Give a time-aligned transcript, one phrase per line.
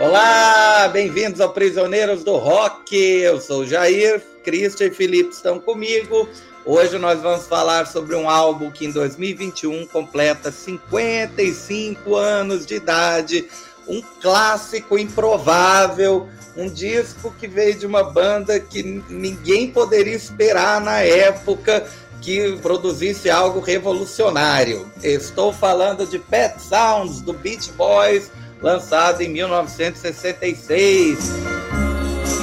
[0.00, 2.96] Olá, bem-vindos ao Prisioneiros do Rock.
[2.96, 6.26] Eu sou Jair, Cristian e Felipe estão comigo.
[6.64, 13.46] Hoje nós vamos falar sobre um álbum que em 2021 completa 55 anos de idade,
[13.86, 16.26] um clássico improvável,
[16.56, 21.86] um disco que veio de uma banda que ninguém poderia esperar na época
[22.22, 24.90] que produzisse algo revolucionário.
[25.02, 28.30] Estou falando de Pet Sounds do Beach Boys,
[28.62, 31.18] lançado em 1966.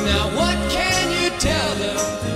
[0.06, 2.27] Now what can you tell them?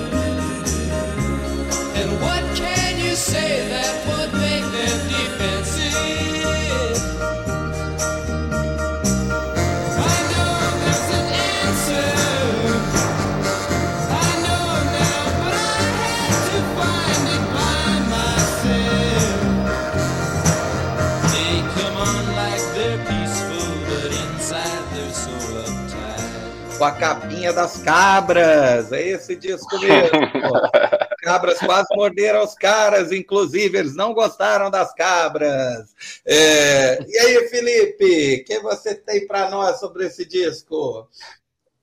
[26.81, 30.09] Com a capinha das cabras, é esse disco mesmo.
[31.21, 35.93] cabras quase morderam os caras, inclusive eles não gostaram das cabras.
[36.25, 41.07] É, e aí, Felipe, o que você tem para nós sobre esse disco?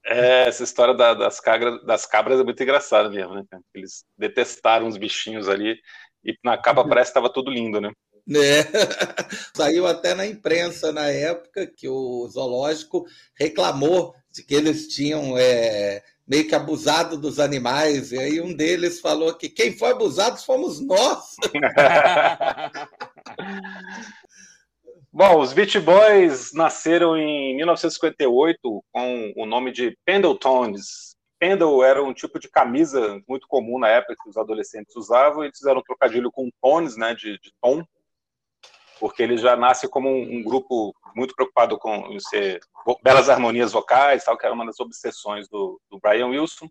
[0.04, 3.44] É, essa história da, das, cabras, das cabras é muito engraçada mesmo, né?
[3.72, 5.78] Eles detestaram os bichinhos ali
[6.24, 7.92] e na capa parece que estava tudo lindo, né?
[8.30, 8.66] É.
[9.56, 13.06] Saiu até na imprensa na época que o zoológico
[13.38, 19.00] reclamou de que eles tinham é, meio que abusado dos animais, e aí um deles
[19.00, 21.36] falou que quem foi abusado fomos nós.
[25.10, 31.16] Bom, os Beach Boys nasceram em 1958 com o nome de Pendletons.
[31.38, 35.46] Pendle era um tipo de camisa muito comum na época que os adolescentes usavam, e
[35.46, 37.82] eles fizeram um trocadilho com tones, né, de, de tom,
[38.98, 42.60] porque ele já nasce como um, um, grupo muito preocupado com ser
[43.02, 46.68] belas harmonias vocais, tal, que era uma das obsessões do, do, Brian Wilson.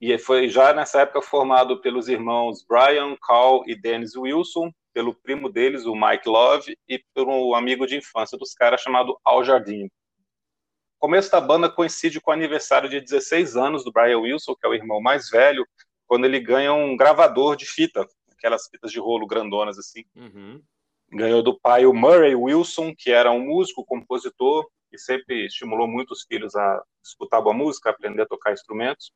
[0.00, 5.48] E foi já nessa época formado pelos irmãos Brian, Carl e Dennis Wilson, pelo primo
[5.48, 9.86] deles, o Mike Love, e por um amigo de infância dos caras chamado Al Jardim.
[9.86, 14.66] O começo da banda coincide com o aniversário de 16 anos do Brian Wilson, que
[14.66, 15.66] é o irmão mais velho,
[16.06, 20.04] quando ele ganha um gravador de fita, aquelas fitas de rolo grandonas assim.
[20.16, 20.62] Uhum
[21.10, 26.12] ganhou do pai o Murray Wilson, que era um músico, compositor, e sempre estimulou muito
[26.12, 29.12] os filhos a escutar boa música, aprender a tocar instrumentos.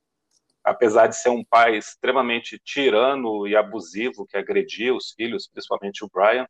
[0.65, 6.11] Apesar de ser um pai extremamente tirano e abusivo, que agredia os filhos, principalmente o
[6.13, 6.47] Brian,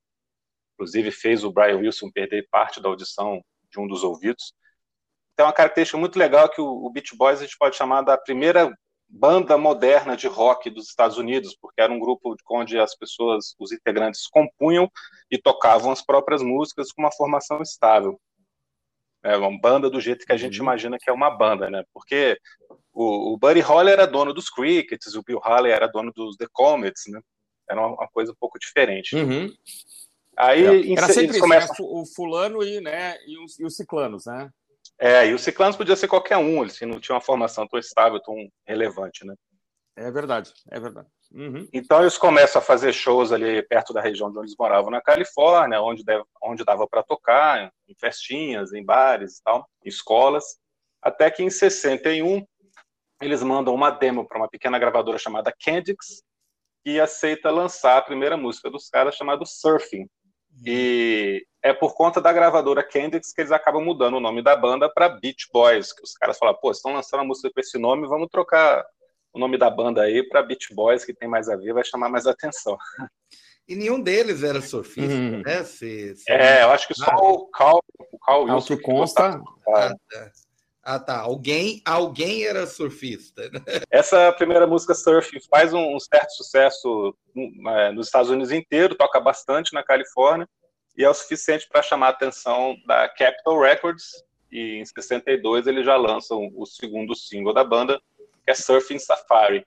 [0.74, 4.52] inclusive fez o Brian Wilson perder parte da audição de um dos ouvidos.
[5.34, 8.70] Tem uma característica muito legal que o Beach Boys a gente pode chamar da primeira
[9.12, 13.70] banda moderna de rock dos Estados Unidos, porque era um grupo onde as pessoas, os
[13.70, 14.90] integrantes, compunham
[15.30, 18.18] e tocavam as próprias músicas com uma formação estável.
[19.22, 20.64] É uma banda do jeito que a gente uhum.
[20.64, 21.84] imagina que é uma banda, né?
[21.92, 22.38] Porque
[22.92, 26.46] o, o Buddy Holly era dono dos Crickets, o Bill Haley era dono dos The
[26.50, 27.20] Comets, né?
[27.68, 29.14] Era uma, uma coisa um pouco diferente.
[29.14, 29.52] Uhum.
[30.36, 30.92] Aí é.
[30.92, 31.58] era sempre isso, né?
[31.80, 34.50] o fulano e, né, e, os, e os ciclanos, né?
[34.98, 38.20] É, e o Ciclanos podia ser qualquer um, eles não tinham uma formação tão estável,
[38.20, 39.34] tão relevante, né?
[39.96, 41.08] É verdade, é verdade.
[41.32, 41.68] Uhum.
[41.72, 45.82] Então eles começam a fazer shows ali perto da região onde eles moravam, na Califórnia,
[45.82, 50.44] onde, deve, onde dava para tocar, em festinhas, em bares e tal, em escolas,
[51.00, 52.46] até que em 61
[53.20, 56.22] eles mandam uma demo para uma pequena gravadora chamada Candix,
[56.84, 60.08] que aceita lançar a primeira música dos caras chamada Surfing.
[60.64, 64.88] E é por conta da gravadora Kendricks que eles acabam mudando o nome da banda
[64.92, 68.08] para Beach Boys, que os caras falam, pô, estão lançando a música com esse nome,
[68.08, 68.84] vamos trocar
[69.32, 72.08] o nome da banda aí para Beach Boys, que tem mais a ver, vai chamar
[72.08, 72.76] mais atenção.
[73.68, 75.40] E nenhum deles era surfista, hum.
[75.40, 75.62] né?
[75.62, 76.30] Se, se...
[76.30, 77.22] É, eu acho que só ah.
[77.22, 77.80] o Cal,
[78.10, 78.76] o Cal Wilson.
[78.76, 79.40] que consta.
[80.84, 81.20] Ah, tá.
[81.20, 83.48] Alguém, alguém era surfista.
[83.50, 83.60] Né?
[83.90, 87.16] Essa primeira música, Surfing, faz um, um certo sucesso
[87.68, 90.48] é, nos Estados Unidos inteiro, toca bastante na Califórnia
[90.96, 94.24] e é o suficiente para chamar a atenção da Capitol Records.
[94.50, 98.00] E em 62 eles já lançam o segundo single da banda,
[98.44, 99.64] que é Surfing Safari.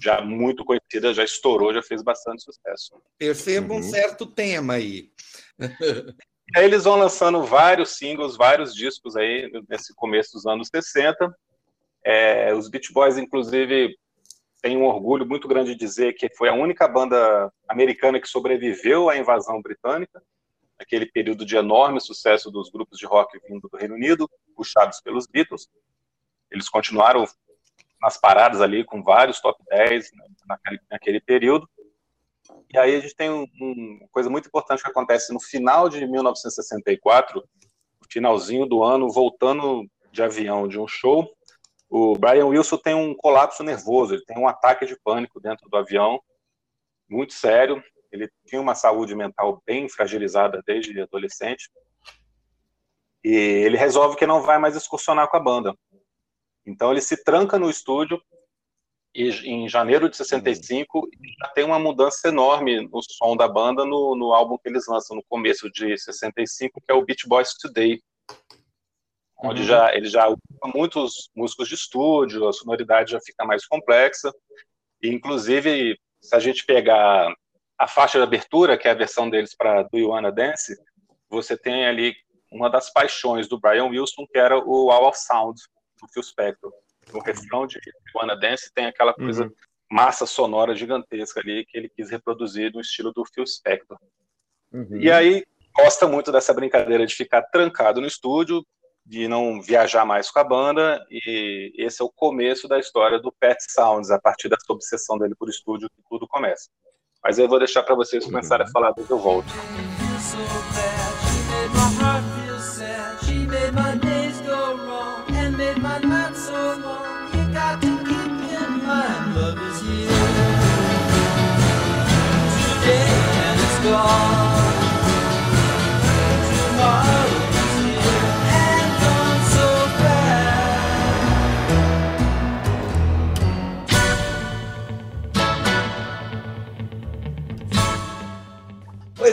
[0.00, 3.00] Já muito conhecida, já estourou, já fez bastante sucesso.
[3.18, 3.80] Percebo uhum.
[3.80, 5.10] um certo tema aí.
[6.56, 11.34] aí eles vão lançando vários singles, vários discos aí nesse começo dos anos 60.
[12.04, 13.96] É, os Beach Boys, inclusive,
[14.62, 19.08] têm um orgulho muito grande de dizer que foi a única banda americana que sobreviveu
[19.08, 20.22] à invasão britânica
[20.80, 25.26] aquele período de enorme sucesso dos grupos de rock vindo do Reino Unido, puxados pelos
[25.26, 25.68] Beatles.
[26.50, 27.24] Eles continuaram
[28.00, 30.10] nas paradas ali com vários top 10
[30.46, 31.68] naquele, naquele período.
[32.72, 36.06] E aí a gente tem uma um, coisa muito importante que acontece no final de
[36.06, 37.42] 1964.
[38.08, 41.28] finalzinho do ano, voltando de avião de um show,
[41.88, 45.76] o Brian Wilson tem um colapso nervoso, ele tem um ataque de pânico dentro do
[45.76, 46.20] avião,
[47.08, 47.82] muito sério.
[48.12, 51.68] Ele tinha uma saúde mental bem fragilizada desde adolescente.
[53.24, 55.74] E ele resolve que não vai mais excursionar com a banda.
[56.64, 58.22] Então ele se tranca no estúdio
[59.14, 61.08] em janeiro de 65
[61.40, 65.16] já tem uma mudança enorme no som da banda no, no álbum que eles lançam
[65.16, 68.00] no começo de 65, que é o Beach Boys Today,
[69.42, 69.66] onde uhum.
[69.66, 70.38] já ele já usa
[70.74, 74.32] muitos músicos de estúdio, a sonoridade já fica mais complexa.
[75.02, 77.34] E, inclusive, se a gente pegar
[77.78, 80.76] a faixa de abertura, que é a versão deles para Do You Wanna Dance,
[81.28, 82.14] você tem ali
[82.52, 85.58] uma das paixões do Brian Wilson, que era o Wall of Sound,
[86.00, 86.72] do Phil Spector.
[87.12, 87.78] No refrão de
[88.14, 89.52] Wanna Dance tem aquela coisa uhum.
[89.90, 93.98] massa sonora gigantesca ali que ele quis reproduzir no estilo do Phil Spector.
[94.72, 95.00] Uhum.
[95.00, 95.44] E aí,
[95.76, 98.64] gosta muito dessa brincadeira de ficar trancado no estúdio,
[99.04, 103.32] de não viajar mais com a banda, e esse é o começo da história do
[103.32, 106.68] Pet Sounds, a partir dessa obsessão dele por estúdio que tudo começa.
[107.22, 109.48] Mas eu vou deixar para vocês começarem a falar depois eu volto.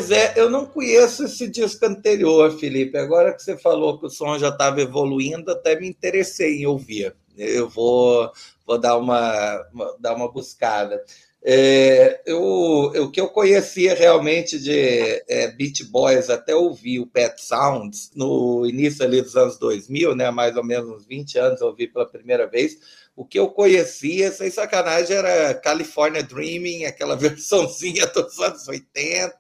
[0.08, 2.98] Pois é, eu não conheço esse disco anterior, Felipe.
[2.98, 7.14] Agora que você falou que o som já estava evoluindo, até me interessei em ouvir.
[7.38, 8.32] Eu vou,
[8.66, 9.68] vou dar, uma,
[10.00, 11.04] dar uma buscada.
[11.44, 17.42] É, eu, o que eu conhecia realmente de é, Beat Boys, até ouvi o Pet
[17.42, 21.68] Sounds no início ali dos anos 2000, né, mais ou menos uns 20 anos, eu
[21.68, 22.78] ouvi pela primeira vez
[23.18, 29.40] o que eu conhecia, sem sacanagem, era California Dreaming, aquela versãozinha dos anos 80,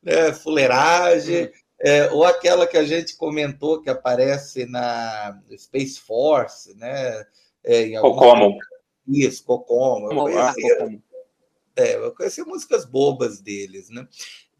[0.00, 1.50] né, fuleiragem, hum.
[1.80, 7.26] é, ou aquela que a gente comentou que aparece na Space Force, né?
[7.64, 8.56] É, em Cocomo.
[9.08, 10.12] Isso, Cocomo.
[10.12, 11.00] Eu conhecia,
[11.74, 14.06] é, eu conhecia músicas bobas deles, né?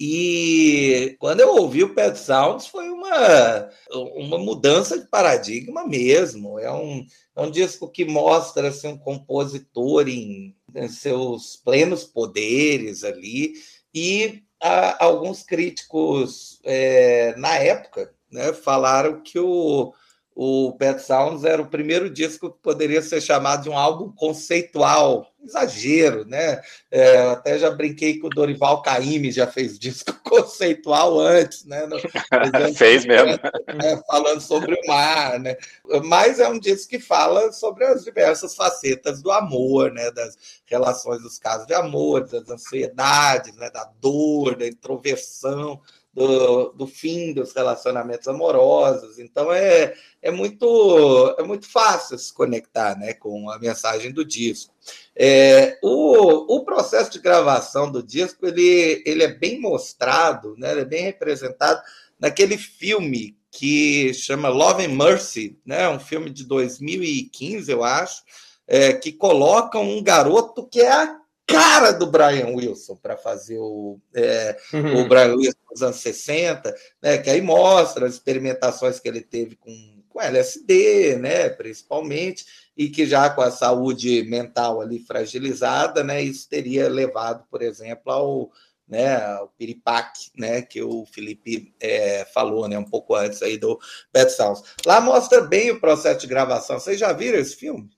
[0.01, 3.69] E quando eu ouvi o Pet Sounds foi uma,
[4.15, 6.59] uma mudança de paradigma mesmo.
[6.59, 7.05] É um,
[7.35, 13.55] é um disco que mostra assim, um compositor em, em seus plenos poderes ali.
[13.93, 19.93] E a, alguns críticos é, na época né, falaram que o,
[20.41, 25.27] o Pet Sounds era o primeiro disco que poderia ser chamado de um álbum conceitual.
[25.45, 26.61] Exagero, né?
[26.93, 31.89] É, até já brinquei que o Dorival Caymmi já fez disco conceitual antes, né?
[32.77, 33.33] fez mesmo.
[33.33, 34.01] Né?
[34.07, 35.57] Falando sobre o mar, né?
[36.05, 40.09] Mas é um disco que fala sobre as diversas facetas do amor, né?
[40.13, 43.71] Das relações dos casos de amor, das ansiedades, né?
[43.71, 45.81] da dor, da introversão
[46.19, 49.19] do, do fim dos relacionamentos amorosos.
[49.19, 54.75] Então é, é, muito, é muito fácil se conectar né, com a mensagem do disco.
[55.15, 60.81] É, o, o processo de gravação do disco ele, ele é bem mostrado, né, ele
[60.81, 61.81] é bem representado
[62.19, 68.23] naquele filme que chama Love and Mercy, né, um filme de 2015, eu acho,
[68.67, 71.18] é, que coloca um garoto que é a
[71.49, 75.01] cara do Brian Wilson para fazer o, é, uhum.
[75.01, 79.57] o Brian Wilson nos anos 60, né, que aí mostra as experimentações que ele teve
[79.57, 82.45] com, com LSD, né, principalmente,
[82.77, 88.13] e que já com a saúde mental ali fragilizada, né, isso teria levado, por exemplo,
[88.13, 88.53] ao
[88.87, 93.79] né, o piripaque, né, que o Felipe é, falou, né, um pouco antes aí do
[94.13, 94.63] Pet Sounds.
[94.87, 96.81] Lá mostra bem o processo de gravação.
[96.81, 97.91] Vocês já viram esse filme?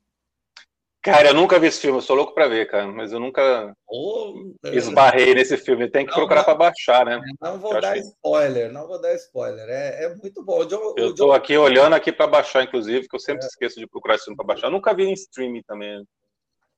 [1.03, 3.75] Cara, eu nunca vi esse filme, eu sou louco pra ver, cara, mas eu nunca
[3.89, 4.35] oh,
[4.67, 5.91] esbarrei nesse filme.
[5.91, 7.19] Tem que não, procurar para baixar, né?
[7.41, 8.75] Não vou dar spoiler, que...
[8.75, 9.67] não vou dar spoiler.
[9.67, 10.63] É, é muito bom.
[10.67, 11.33] John, eu estou John...
[11.33, 13.49] aqui olhando aqui para baixar, inclusive, que eu sempre é.
[13.49, 14.67] esqueço de procurar esse filme para baixar.
[14.67, 16.05] Eu nunca vi em streaming também.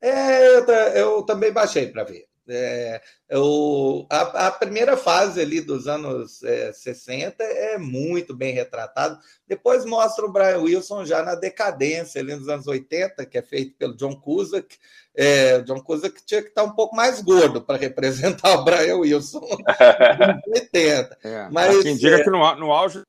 [0.00, 2.24] É, eu, eu também baixei para ver.
[2.48, 9.18] É, eu, a, a, primeira fase ali dos anos é, 60 é muito bem retratado.
[9.46, 13.76] Depois mostra o Brian Wilson já na decadência ali nos anos 80, que é feito
[13.76, 14.76] pelo John Cusack.
[15.14, 19.40] É, John Cusack tinha que estar um pouco mais gordo para representar o Brian Wilson
[19.40, 21.18] nos 80.
[21.22, 23.02] É, Mas, quem diga é que no, no auge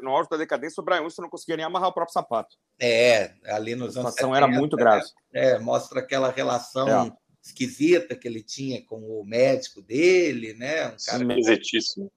[0.00, 2.56] no auge da decadência, o Brian Wilson não conseguia nem amarrar o próprio sapato.
[2.78, 4.08] É, ali nos anos 70.
[4.08, 5.06] A situação era muito grave.
[5.32, 7.12] É, mostra aquela relação é
[7.44, 10.86] esquisita que ele tinha com o médico dele, né?
[10.88, 12.10] Um cara esquisitíssimo.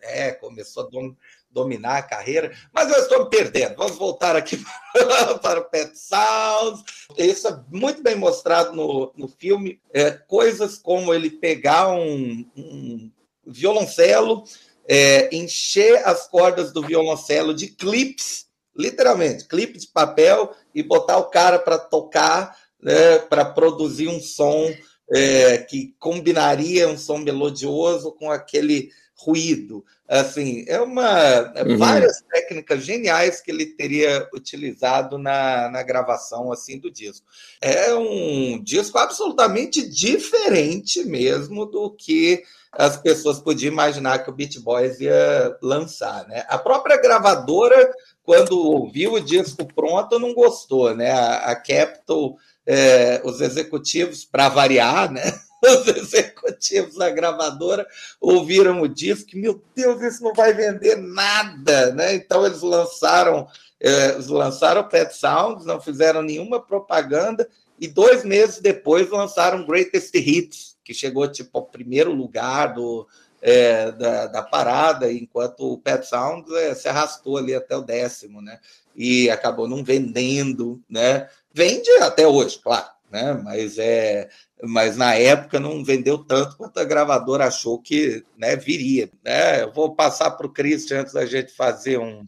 [0.00, 1.14] é, começou a dom,
[1.50, 3.74] dominar a carreira, mas eu estou me perdendo.
[3.76, 4.62] Vamos voltar aqui
[5.42, 6.84] para o Pet Sounds.
[7.16, 9.80] Isso é muito bem mostrado no, no filme.
[9.92, 13.10] É, coisas como ele pegar um, um
[13.44, 14.44] violoncelo,
[14.86, 21.30] é, encher as cordas do violoncelo de clips, literalmente, clipe de papel, e botar o
[21.30, 24.72] cara para tocar, né, para produzir um som
[25.10, 29.84] é, que combinaria um som melodioso com aquele ruído.
[30.06, 31.76] Assim, é uma é uhum.
[31.76, 37.26] várias técnicas geniais que ele teria utilizado na, na gravação assim do disco.
[37.60, 42.42] É um disco absolutamente diferente mesmo do que
[42.72, 46.44] as pessoas podiam imaginar que o Beat Boys ia lançar, né?
[46.48, 47.90] A própria gravadora,
[48.22, 51.10] quando ouviu o disco pronto, não gostou, né?
[51.10, 55.22] A, a Capitol, é, os executivos, para variar, né?
[55.64, 57.86] os executivos da gravadora
[58.20, 62.14] ouviram o disco, meu Deus, isso não vai vender nada, né?
[62.14, 63.48] Então eles lançaram,
[63.80, 67.48] eh, eles lançaram Pet Sounds, não fizeram nenhuma propaganda
[67.80, 73.06] e dois meses depois lançaram Greatest Hits, que chegou tipo ao primeiro lugar do
[73.40, 78.40] é, da, da, parada, enquanto o Pet Sounds é, se arrastou ali até o décimo,
[78.40, 78.58] né?
[78.94, 81.28] E acabou não vendendo, né?
[81.52, 83.40] Vende até hoje, claro, né?
[83.44, 84.28] Mas é,
[84.62, 89.08] mas na época não vendeu tanto quanto a gravadora achou que né, viria.
[89.24, 89.62] Né?
[89.62, 92.24] Eu vou passar para o Christian antes da gente fazer um,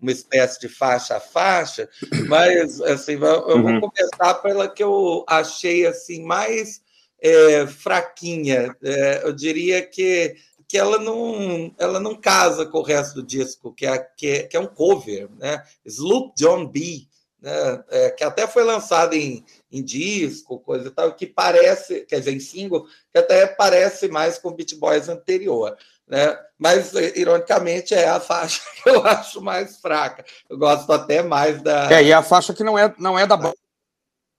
[0.00, 1.88] uma espécie de faixa a faixa,
[2.28, 3.80] mas assim, eu uhum.
[3.80, 6.80] vou começar pela que eu achei assim mais
[7.20, 8.76] é, fraquinha.
[8.82, 10.36] É, eu diria que
[10.72, 14.42] que ela não, ela não casa com o resto do disco, que é, que é,
[14.44, 15.62] que é um cover, né?
[15.84, 17.06] Sloop John B
[17.42, 22.20] né, é, que até foi lançado em, em disco, coisa e tal, que parece, quer
[22.20, 25.76] dizer, em single, que até parece mais com o Beat Boys anterior.
[26.08, 26.38] Né?
[26.56, 30.24] Mas, ironicamente, é a faixa que eu acho mais fraca.
[30.48, 31.92] Eu gosto até mais da.
[31.92, 33.56] É, e a faixa que não é, não é da banda.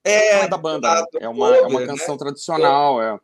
[0.04, 1.06] É, não é da banda, né?
[1.22, 1.86] é, uma, é uma né?
[1.86, 2.20] canção né?
[2.20, 3.00] tradicional.
[3.00, 3.20] É.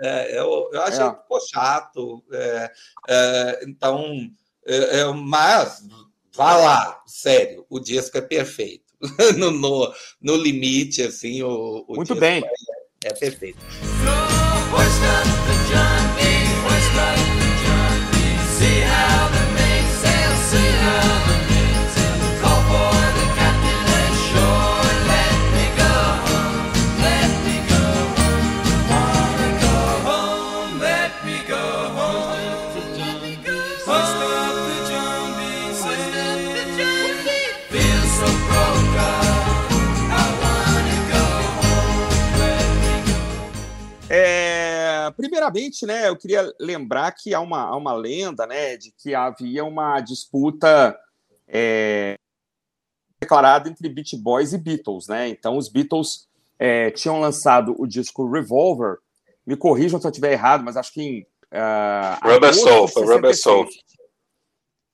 [0.00, 1.10] É, eu, eu achei é.
[1.10, 2.24] que ficou chato.
[2.32, 2.72] É,
[3.08, 4.30] é, então,
[4.66, 5.86] é, é, mas
[6.32, 8.84] vá lá, sério, o disco é perfeito.
[9.36, 12.42] no, no, no, limite, assim, o, o Muito bem.
[13.04, 13.58] É, é perfeito.
[45.54, 49.64] Primeiramente, né, eu queria lembrar que há uma, há uma lenda, né, de que havia
[49.64, 50.98] uma disputa
[51.46, 52.16] é,
[53.20, 55.28] declarada entre Beach Boys e Beatles, né?
[55.28, 58.98] Então, os Beatles é, tinham lançado o disco Revolver.
[59.46, 61.20] Me corrijam se eu estiver errado, mas acho que em
[61.52, 63.68] uh, Rubber Soul, foi Rubber Soul.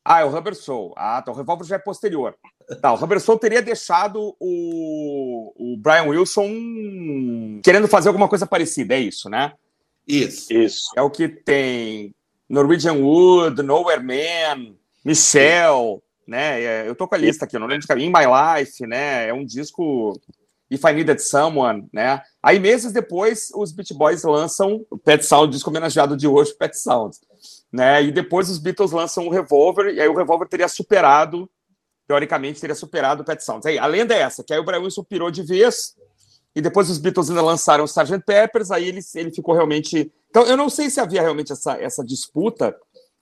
[0.05, 0.93] Ah, é o Rubber Soul.
[0.97, 1.31] Ah, tá.
[1.31, 2.37] O Revolver já é posterior.
[2.81, 8.95] Tá, o Rubber Soul teria deixado o, o Brian Wilson querendo fazer alguma coisa parecida,
[8.95, 9.53] é isso, né?
[10.11, 10.53] Isso.
[10.53, 10.91] Isso.
[10.97, 12.15] É o que tem
[12.49, 14.75] Norwegian Wood, Nowhere Man,
[15.05, 16.63] Michelle, né?
[16.63, 18.09] É, eu tô com a lista aqui, não lembro de caminho.
[18.09, 19.29] In My Life, né?
[19.29, 20.19] É um disco.
[20.71, 22.23] If I Needed Someone, né?
[22.41, 26.79] Aí, meses depois, os Beat Boys lançam o Pet Sound, disco homenageado de hoje, Pet
[26.79, 27.17] Sound.
[27.73, 28.05] Né?
[28.05, 31.51] E depois os Beatles lançam o Revolver, e aí o Revolver teria superado,
[32.07, 33.67] teoricamente, teria superado o Pet Sounds.
[33.67, 35.97] Aí, a lenda é essa, que aí o Brian Wilson pirou de vez,
[36.55, 38.25] e depois os Beatles ainda lançaram o Sgt.
[38.25, 40.13] Peppers, aí ele, ele ficou realmente.
[40.29, 42.77] Então, eu não sei se havia realmente essa, essa disputa,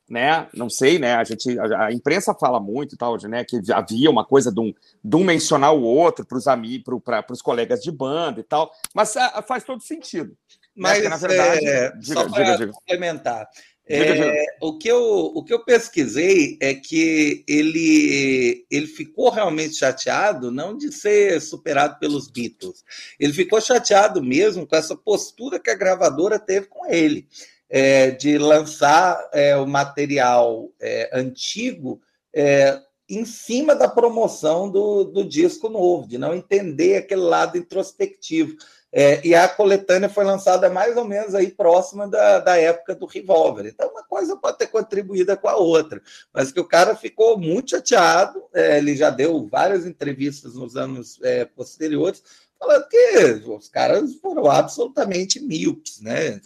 [0.08, 0.49] né?
[0.54, 1.14] Não sei, né?
[1.14, 3.44] A gente, a, a imprensa fala muito e tal, né?
[3.44, 4.73] Que havia uma coisa de um,
[5.04, 8.70] de um mencionar o outro para os amigos, para os colegas de banda e tal,
[8.94, 10.30] mas a, ah, faz todo sentido.
[10.30, 10.37] Né?
[10.75, 11.11] Mas, né?
[11.11, 13.49] Porque, na verdade, é, diga, só para complementar,
[13.88, 15.02] é, o, que eu,
[15.35, 21.99] o que eu pesquisei é que ele, ele ficou realmente chateado, não de ser superado
[21.99, 22.85] pelos Beatles,
[23.18, 27.26] ele ficou chateado mesmo com essa postura que a gravadora teve com ele,
[27.71, 32.00] é, de lançar é, o material é, antigo
[32.35, 38.57] é, em cima da promoção do, do disco novo, de não entender aquele lado introspectivo.
[38.92, 43.07] É, e a coletânea foi lançada mais ou menos aí próxima da, da época do
[43.07, 43.66] Revolver.
[43.66, 46.00] Então, uma coisa pode ter contribuído com a outra,
[46.33, 48.42] mas que o cara ficou muito chateado.
[48.54, 52.23] É, ele já deu várias entrevistas nos anos é, posteriores,
[52.59, 56.40] falando que os caras foram absolutamente míopes, né?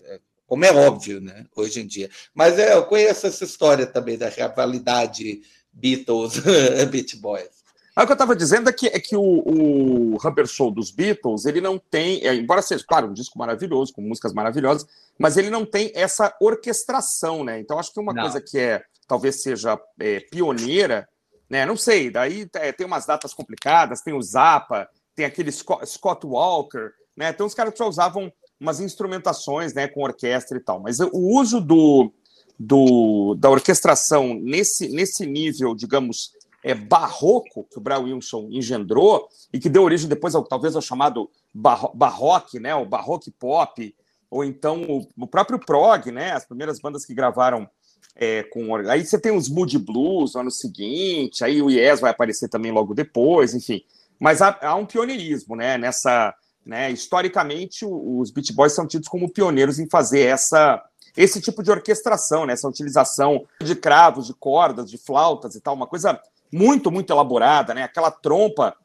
[0.52, 2.10] como é óbvio, né, hoje em dia.
[2.34, 5.40] Mas é, eu conheço essa história também da rivalidade
[5.72, 7.48] Beatles-Beat Boys.
[7.96, 11.44] O que eu estava dizendo é que, é que o, o Rubber Soul dos Beatles,
[11.44, 14.86] ele não tem, é, embora seja, claro, um disco maravilhoso, com músicas maravilhosas,
[15.18, 17.60] mas ele não tem essa orquestração, né?
[17.60, 18.22] Então, acho que uma não.
[18.22, 21.06] coisa que é, talvez seja é, pioneira,
[21.50, 21.66] né?
[21.66, 26.92] Não sei, daí é, tem umas datas complicadas, tem o Zappa, tem aquele Scott Walker,
[27.14, 27.28] né?
[27.28, 31.60] Então, os caras já usavam umas instrumentações, né, com orquestra e tal, mas o uso
[31.60, 32.12] do,
[32.56, 36.30] do, da orquestração nesse, nesse nível, digamos,
[36.62, 40.82] é, barroco que o Brian Wilson engendrou e que deu origem depois ao, talvez ao
[40.82, 43.94] chamado barro, barroque, né, o barroque pop,
[44.30, 47.68] ou então o, o, próprio prog, né, as primeiras bandas que gravaram
[48.14, 52.10] é, com aí você tem os Moody Blues no ano seguinte, aí o Yes vai
[52.10, 53.82] aparecer também logo depois, enfim,
[54.20, 56.32] mas há, há um pioneirismo, né, nessa,
[56.64, 60.82] né, historicamente os Beat Boys são tidos como pioneiros em fazer essa
[61.14, 62.54] esse tipo de orquestração, né?
[62.54, 66.18] essa utilização de cravos, de cordas, de flautas e tal, uma coisa
[66.52, 67.82] muito, muito elaborada, né?
[67.82, 68.76] Aquela trompa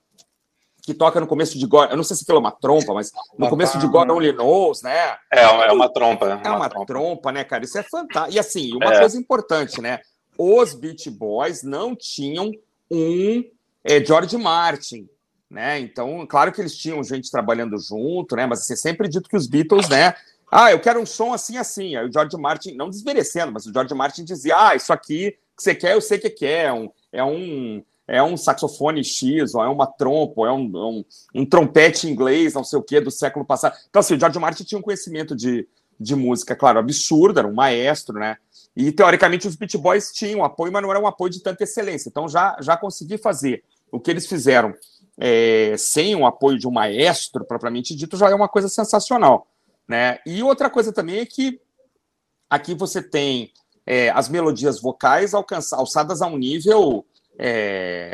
[0.87, 3.11] que toca no começo de God, eu não sei se aquilo é uma trompa, mas
[3.37, 5.17] no começo de God Only Knows, né?
[5.29, 6.27] É, é uma trompa.
[6.29, 6.85] É uma, uma trompa.
[6.85, 7.31] trompa.
[7.33, 7.65] né, cara?
[7.65, 8.33] Isso é fantástico.
[8.33, 8.99] E assim, uma é.
[8.99, 9.99] coisa importante, né?
[10.37, 12.51] Os Beach Boys não tinham
[12.89, 13.43] um
[13.83, 15.09] é, George Martin,
[15.49, 15.77] né?
[15.77, 18.45] Então, claro que eles tinham gente trabalhando junto, né?
[18.45, 20.13] Mas assim, é sempre dito que os Beatles, né?
[20.49, 21.97] Ah, eu quero um som assim, assim.
[21.97, 25.63] Aí o George Martin, não desmerecendo, mas o George Martin dizia: Ah, isso aqui que
[25.63, 26.67] você quer, eu sei que quer.
[26.67, 30.65] É um, é um, é um saxofone X, ou é uma trompa, ou é um,
[30.65, 33.75] é um, um, trompete inglês, não sei o que, do século passado.
[33.89, 35.67] Então, assim, o George Martin tinha um conhecimento de,
[35.99, 38.37] de música, claro, absurdo, era um maestro, né?
[38.75, 42.09] E, teoricamente, os Beat Boys tinham apoio, mas não era um apoio de tanta excelência.
[42.09, 44.73] Então, já, já consegui fazer o que eles fizeram
[45.17, 49.47] é, sem o apoio de um maestro, propriamente dito, já é uma coisa sensacional.
[49.87, 50.19] Né?
[50.25, 51.59] E outra coisa também é que
[52.49, 53.51] aqui você tem
[53.87, 57.05] é, as melodias vocais alçadas a um nível
[57.39, 58.13] é,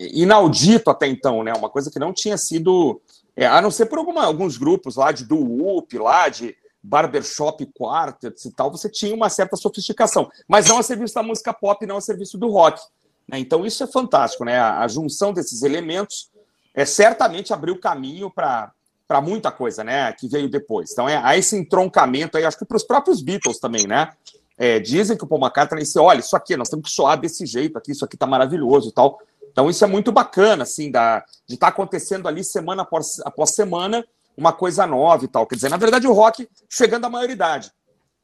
[0.00, 1.52] inaudito até então, né?
[1.56, 3.00] Uma coisa que não tinha sido,
[3.36, 8.44] é, a não ser por alguma, alguns grupos lá de do-whoop, lá de barbershop quartets
[8.44, 11.96] e tal, você tinha uma certa sofisticação, mas não a serviço da música pop, não
[11.96, 12.82] a serviço do rock.
[13.28, 13.38] Né?
[13.38, 14.58] Então isso é fantástico, né?
[14.58, 16.28] A, a junção desses elementos
[16.74, 18.72] é certamente abriu caminho para
[19.06, 20.90] para muita coisa, né, que veio depois.
[20.90, 24.10] Então, é, há esse entroncamento aí, acho que para os próprios Beatles também, né?
[24.56, 27.44] É, dizem que o Paul McCartney disse, olha, isso aqui, nós temos que soar desse
[27.44, 29.18] jeito aqui, isso aqui tá maravilhoso e tal.
[29.50, 33.50] Então, isso é muito bacana, assim, da, de estar tá acontecendo ali semana após, após
[33.54, 34.04] semana
[34.36, 35.46] uma coisa nova e tal.
[35.46, 37.70] Quer dizer, na verdade, o rock chegando à maioridade,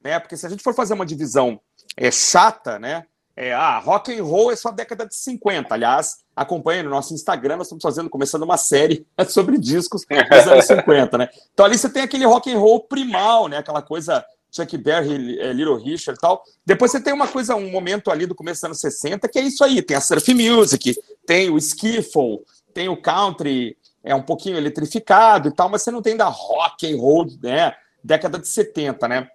[0.03, 0.19] né?
[0.19, 1.61] Porque se a gente for fazer uma divisão
[1.97, 3.05] é, chata, né?
[3.37, 5.73] É, ah, rock and roll é só década de 50.
[5.73, 10.67] Aliás, acompanhe no nosso Instagram, nós estamos fazendo, começando uma série sobre discos dos anos
[10.67, 11.29] 50, né?
[11.55, 13.59] Então ali você tem aquele rock and roll primal, né?
[13.59, 16.43] Aquela coisa Chuck Berry, é, Little Richard e tal.
[16.65, 19.43] Depois você tem uma coisa, um momento ali do começo dos anos 60, que é
[19.43, 22.41] isso aí, tem a surf music, tem o skiffle,
[22.75, 26.91] tem o country, é um pouquinho eletrificado e tal, mas você não tem da rock
[26.91, 27.75] and roll, né?
[28.03, 29.29] Década de 70, né?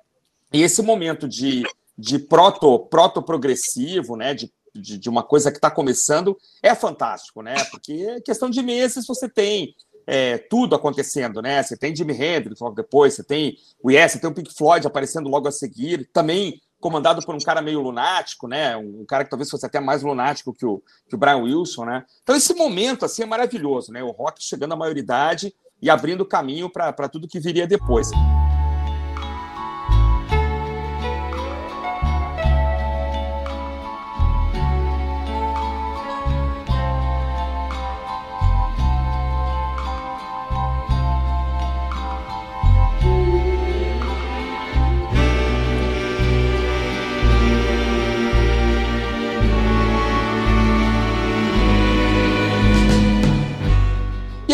[0.52, 1.64] E esse momento de,
[1.98, 4.34] de proto, proto progressivo, né?
[4.34, 7.56] De de, de uma coisa que está começando é fantástico, né?
[7.72, 9.74] Porque é questão de meses você tem
[10.08, 11.62] é, tudo acontecendo, né?
[11.62, 14.86] Você tem Jimi Hendrix logo depois, você tem o Yes, você tem o Pink Floyd
[14.86, 18.78] aparecendo logo a seguir, também comandado por um cara meio lunático, né?
[18.78, 22.06] Um cara que talvez fosse até mais lunático que o, que o Brian Wilson, né?
[22.22, 24.04] Então esse momento assim é maravilhoso, né?
[24.04, 28.12] O rock chegando à maioridade e abrindo caminho para tudo que viria depois.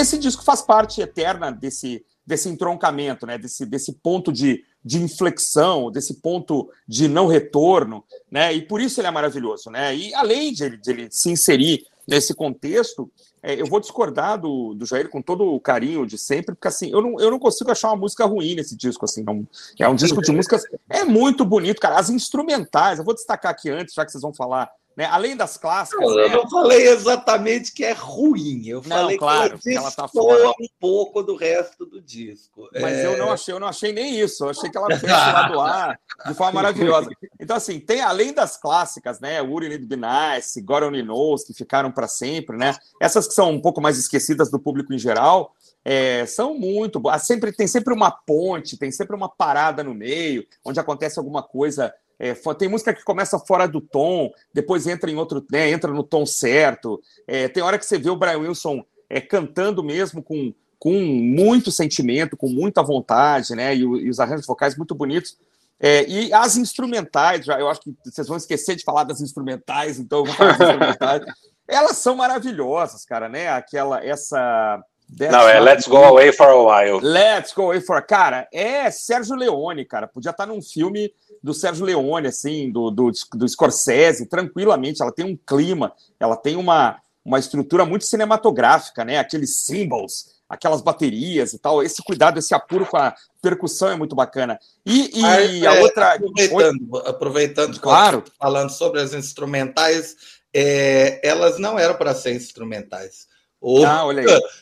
[0.01, 3.37] Esse disco faz parte eterna desse, desse entroncamento, né?
[3.37, 8.53] desse, desse ponto de, de inflexão, desse ponto de não retorno, né?
[8.53, 9.69] e por isso ele é maravilhoso.
[9.69, 9.95] Né?
[9.95, 13.09] E além de ele, de ele se inserir nesse contexto,
[13.43, 16.91] é, eu vou discordar do, do Jair com todo o carinho de sempre, porque assim,
[16.91, 19.47] eu não, eu não consigo achar uma música ruim nesse disco, assim, não,
[19.79, 23.69] é um disco de músicas, é muito bonito, cara, as instrumentais, eu vou destacar aqui
[23.69, 25.05] antes, já que vocês vão falar né?
[25.05, 26.01] Além das clássicas.
[26.01, 26.25] Não, né?
[26.25, 28.67] Eu não falei exatamente que é ruim.
[28.67, 30.49] Eu não, falei claro, que ela, tá fora.
[30.49, 32.69] um pouco do resto do disco.
[32.73, 33.05] Mas é...
[33.05, 34.45] eu não achei, eu não achei nem isso.
[34.45, 37.09] Eu achei que ela fez lado A de forma maravilhosa.
[37.39, 39.41] Então, assim, tem além das clássicas, né?
[39.41, 42.75] Uri Need Be Nice, God Only Knows, que ficaram para sempre, né?
[43.01, 45.53] Essas que são um pouco mais esquecidas do público em geral.
[45.83, 47.23] é, são muito boas.
[47.23, 51.93] Sempre, tem sempre uma ponte, tem sempre uma parada no meio, onde acontece alguma coisa.
[52.23, 56.03] É, tem música que começa fora do tom, depois entra em outro, né, entra no
[56.03, 57.01] tom certo.
[57.27, 61.71] É, tem hora que você vê o Brian Wilson é, cantando mesmo com, com muito
[61.71, 63.75] sentimento, com muita vontade, né?
[63.75, 65.35] E, e os arranjos vocais muito bonitos.
[65.79, 69.97] É, e as instrumentais, já, eu acho que vocês vão esquecer de falar das instrumentais,
[69.97, 71.23] então eu vou falar das instrumentais.
[71.67, 73.49] Elas são maravilhosas, cara, né?
[73.49, 74.79] Aquela, essa.
[75.19, 76.99] Não, é Let's Go Away for a While.
[77.01, 78.01] Let's Go Away for a...
[78.01, 80.07] Cara, é Sérgio Leone, cara.
[80.07, 81.11] Podia estar num filme
[81.43, 85.01] do Sérgio Leone, assim, do, do, do Scorsese, tranquilamente.
[85.01, 89.17] Ela tem um clima, ela tem uma, uma estrutura muito cinematográfica, né?
[89.17, 91.81] Aqueles symbols, aquelas baterias e tal.
[91.81, 94.59] Esse cuidado, esse apuro com a percussão é muito bacana.
[94.85, 96.13] E, e a é, outra.
[96.13, 98.23] Aproveitando, aproveitando claro.
[98.39, 100.15] falando sobre as instrumentais,
[100.53, 103.29] é, elas não eram para ser instrumentais.
[103.63, 104.05] O, ah,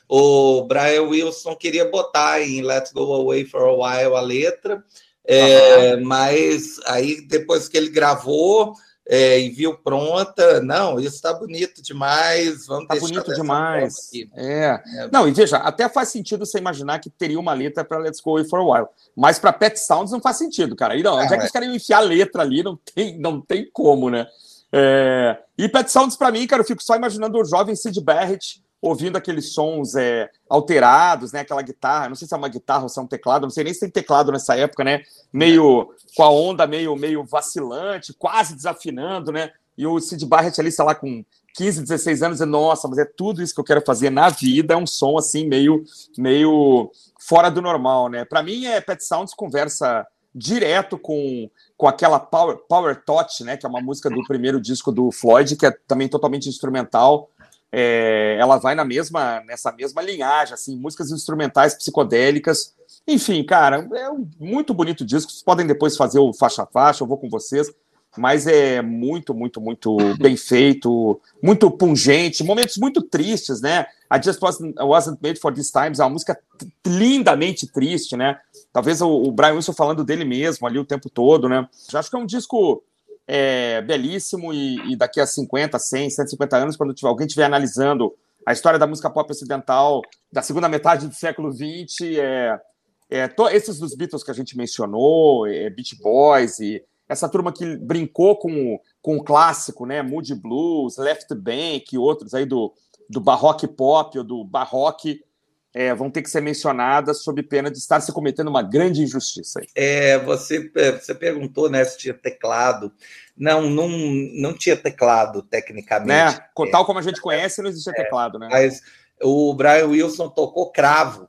[0.09, 4.83] o Brian Wilson queria botar em Let's Go Away for a While a letra,
[5.25, 6.05] é, uhum.
[6.05, 8.73] mas aí depois que ele gravou
[9.11, 14.11] é, e viu pronta, não, isso está bonito demais, vamos tá bonito demais.
[14.35, 14.79] É.
[14.95, 15.09] é.
[15.11, 18.31] Não, e veja, até faz sentido você imaginar que teria uma letra para Let's Go
[18.31, 20.95] Away for a While, mas para Pet Sounds não faz sentido, cara.
[20.95, 21.37] E não, onde é que é.
[21.39, 22.61] eles querem enfiar a letra ali?
[22.61, 24.27] Não tem, não tem como, né?
[24.71, 25.39] É...
[25.57, 29.17] E Pet Sounds, para mim, cara, eu fico só imaginando o jovem Sid Barrett ouvindo
[29.17, 31.41] aqueles sons é, alterados, né?
[31.41, 33.63] Aquela guitarra, não sei se é uma guitarra ou se é um teclado, não sei
[33.63, 35.01] nem se tem teclado nessa época, né?
[35.31, 39.51] Meio com a onda meio, meio vacilante, quase desafinando, né?
[39.77, 41.23] E o Sid Barrett ali, sei lá, com
[41.55, 44.73] 15, 16 anos, e nossa, mas é tudo isso que eu quero fazer na vida,
[44.73, 45.83] é um som assim meio,
[46.17, 48.25] meio fora do normal, né?
[48.25, 53.65] Para mim, é Pet Sounds conversa direto com, com aquela Power, Power Touch, né, que
[53.65, 57.29] é uma música do primeiro disco do Floyd, que é também totalmente instrumental.
[57.71, 62.73] É, ela vai na mesma nessa mesma linhagem, assim, músicas instrumentais psicodélicas.
[63.07, 65.31] Enfim, cara, é um muito bonito disco.
[65.31, 67.69] Vocês podem depois fazer o faixa a faixa, eu vou com vocês
[68.17, 73.85] mas é muito, muito, muito bem feito, muito pungente, momentos muito tristes, né?
[74.11, 76.37] I Just Wasn't, wasn't Made for These Times é uma música
[76.85, 78.37] lindamente triste, né?
[78.73, 81.67] Talvez o, o, Brian Wilson falando dele mesmo ali o tempo todo, né?
[81.89, 82.83] Já acho que é um disco
[83.31, 88.11] é, belíssimo e, e, daqui a 50, 100, 150 anos, quando tiver, alguém estiver analisando
[88.43, 90.01] a história da música pop ocidental
[90.33, 92.59] da segunda metade do século XX, é,
[93.07, 97.53] é, to, esses dos Beatles que a gente mencionou, é, Beach Boys e essa turma
[97.53, 100.01] que brincou com, com o clássico, né?
[100.01, 102.73] Moody Blues, Left Bank e outros aí do,
[103.07, 105.23] do barroque pop ou do barroque
[105.73, 109.61] é, vão ter que ser mencionadas sob pena de estar se cometendo uma grande injustiça.
[109.75, 112.91] É, você, é, você perguntou né, se tinha teclado.
[113.37, 116.37] Não, não, não tinha teclado, tecnicamente.
[116.37, 116.69] Né?
[116.71, 118.49] Tal como a gente conhece, não existia é, teclado, né?
[118.51, 118.81] Mas
[119.21, 121.27] o Brian Wilson tocou cravo.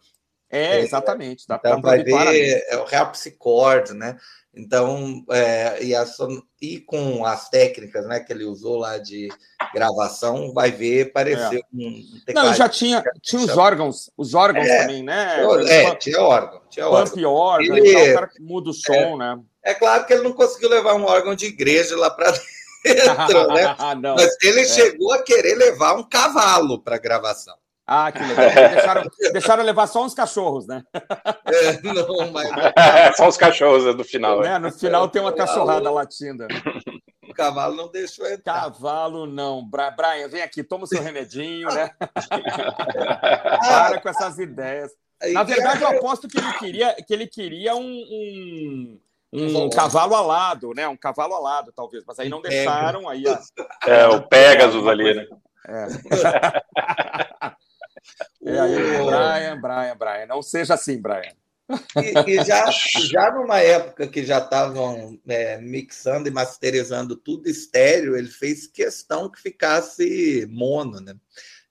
[0.50, 1.46] É, exatamente.
[1.46, 4.16] Dá então vai ver é o harpsichord, né?
[4.52, 6.04] Então, é, e, a,
[6.60, 9.28] e, com as técnicas né, que ele usou lá de
[9.72, 11.62] gravação, vai ver, pareceu é.
[11.72, 12.48] um, teclado.
[12.48, 15.40] Não, já tinha, tinha os órgãos, os órgãos é, também, né?
[15.68, 16.60] É, tinha órgão.
[16.68, 19.40] Tinha Pump órgão, ele, então o cara muda o som, é, né?
[19.62, 22.32] É claro que ele não conseguiu levar um órgão de igreja lá para
[22.82, 23.76] dentro, né?
[24.16, 24.64] Mas ele é.
[24.64, 27.54] chegou a querer levar um cavalo para gravação.
[27.92, 28.46] Ah, que legal.
[28.70, 30.84] Deixaram, deixaram levar só uns cachorros, né?
[30.94, 32.48] É, não, mas...
[32.76, 34.40] É, só os cachorros no final.
[34.42, 34.60] Né?
[34.60, 36.46] No final tem uma cachorrada latindo.
[37.28, 38.62] O cavalo não deixou entrar.
[38.62, 39.68] Cavalo não.
[39.68, 41.90] Brian, vem aqui, toma o seu remedinho, né?
[43.66, 44.92] Para com essas ideias.
[45.32, 49.00] Na verdade, eu aposto que ele queria, que ele queria um,
[49.32, 50.86] um, um cavalo alado, né?
[50.86, 53.08] Um cavalo alado, talvez, mas aí não deixaram.
[53.08, 53.24] Aí,
[53.84, 55.26] É, o Pegasus ali, né?
[55.66, 55.86] É.
[58.42, 60.26] É aí, Brian, Brian, Brian.
[60.26, 61.34] Não seja assim, Brian.
[61.96, 68.16] E, e já, já numa época que já estavam é, mixando e masterizando tudo estéreo,
[68.16, 71.14] ele fez questão que ficasse mono, né?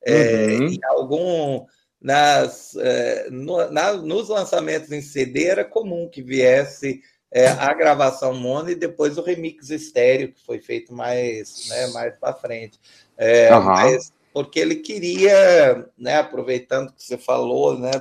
[0.06, 0.68] É, uhum.
[0.68, 1.66] Em algum
[2.02, 8.34] nas, é, no, na, nos lançamentos em CD era comum que viesse é, a gravação
[8.34, 12.80] mono e depois o remix estéreo que foi feito mais né, mais para frente.
[13.20, 13.64] Uhum.
[13.64, 17.92] Mas porque ele queria, né, aproveitando que você falou, né,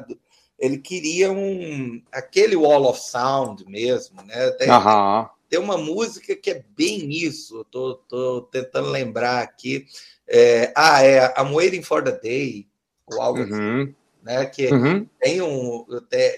[0.57, 4.51] ele queria um aquele wall of sound mesmo, né?
[4.53, 5.27] Tem, uhum.
[5.48, 7.66] tem uma música que é bem isso.
[7.72, 9.85] tô, tô tentando lembrar aqui.
[10.29, 12.68] É, ah, é I'm Waiting for the Day,
[13.11, 13.53] ou algo assim.
[13.53, 13.83] uhum.
[13.83, 13.94] assim.
[14.22, 14.46] Né?
[14.46, 15.07] Que uhum.
[15.20, 15.85] tem um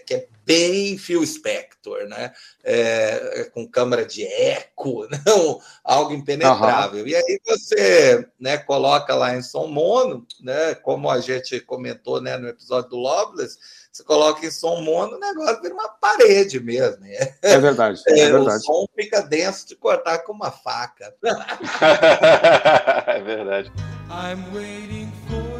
[0.06, 2.32] que é bem Phil Spector, né?
[2.64, 7.02] É, é, com câmera de eco, não, algo impenetrável.
[7.02, 7.08] Uhum.
[7.08, 10.74] E aí você, né, coloca lá em som mono, né?
[10.74, 13.58] Como a gente comentou, né, no episódio do Loveless,
[13.92, 17.00] você coloca em som mono, o negócio vira uma parede mesmo.
[17.42, 18.02] É, é verdade.
[18.06, 18.58] É, é verdade.
[18.58, 21.14] O som fica denso de cortar com uma faca.
[23.06, 23.72] é verdade.
[24.10, 25.59] I'm waiting for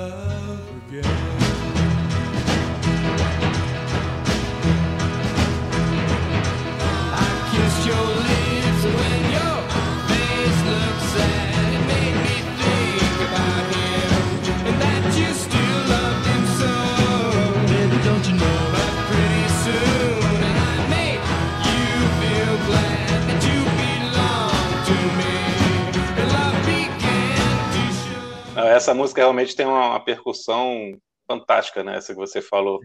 [0.00, 1.19] love again.
[28.76, 31.96] Essa música realmente tem uma, uma, percussão fantástica, né?
[31.96, 32.80] Essa que você falou.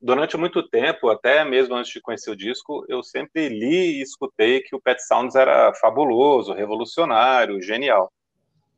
[0.00, 4.60] Durante muito tempo, até mesmo antes de conhecer o disco, eu sempre li e escutei
[4.60, 8.12] que o Pet Sounds era fabuloso, revolucionário, genial.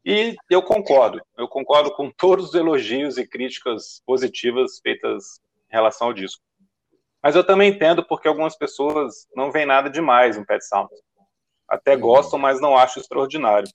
[0.05, 6.09] E eu concordo, eu concordo com todos os elogios e críticas positivas feitas em relação
[6.09, 6.43] ao disco.
[7.23, 10.93] Mas eu também entendo porque algumas pessoas não veem nada demais no Pet Sounds.
[11.67, 13.67] Até gostam, mas não acham extraordinário.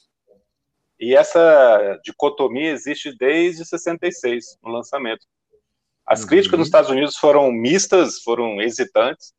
[0.99, 5.25] E essa dicotomia existe desde 66, no lançamento.
[6.05, 6.27] As uhum.
[6.27, 9.33] críticas nos Estados Unidos foram mistas, foram hesitantes,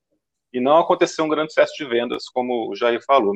[0.52, 3.34] e não aconteceu um grande sucesso de vendas, como o Jair falou.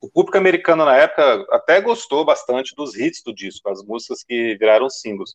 [0.00, 4.56] O público americano na época até gostou bastante dos hits do disco, as músicas que
[4.56, 5.34] viraram singles.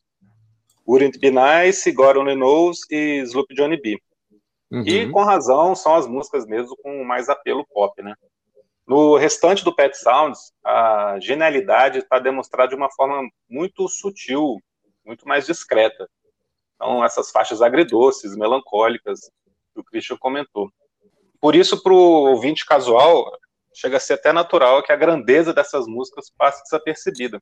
[0.86, 3.98] Wouldn't Be Nice, God Only Knows e Sloop Johnny B.
[4.70, 4.82] Uhum.
[4.86, 8.14] E com razão são as músicas mesmo com mais apelo pop, né?
[8.90, 14.58] No restante do Pet Sounds, a genialidade está demonstrada de uma forma muito sutil,
[15.06, 16.10] muito mais discreta.
[16.74, 19.30] Então, essas faixas agridoces, melancólicas,
[19.72, 20.68] que o Christian comentou.
[21.40, 23.30] Por isso, para o ouvinte casual,
[23.72, 27.40] chega a ser até natural que a grandeza dessas músicas passe desapercebida.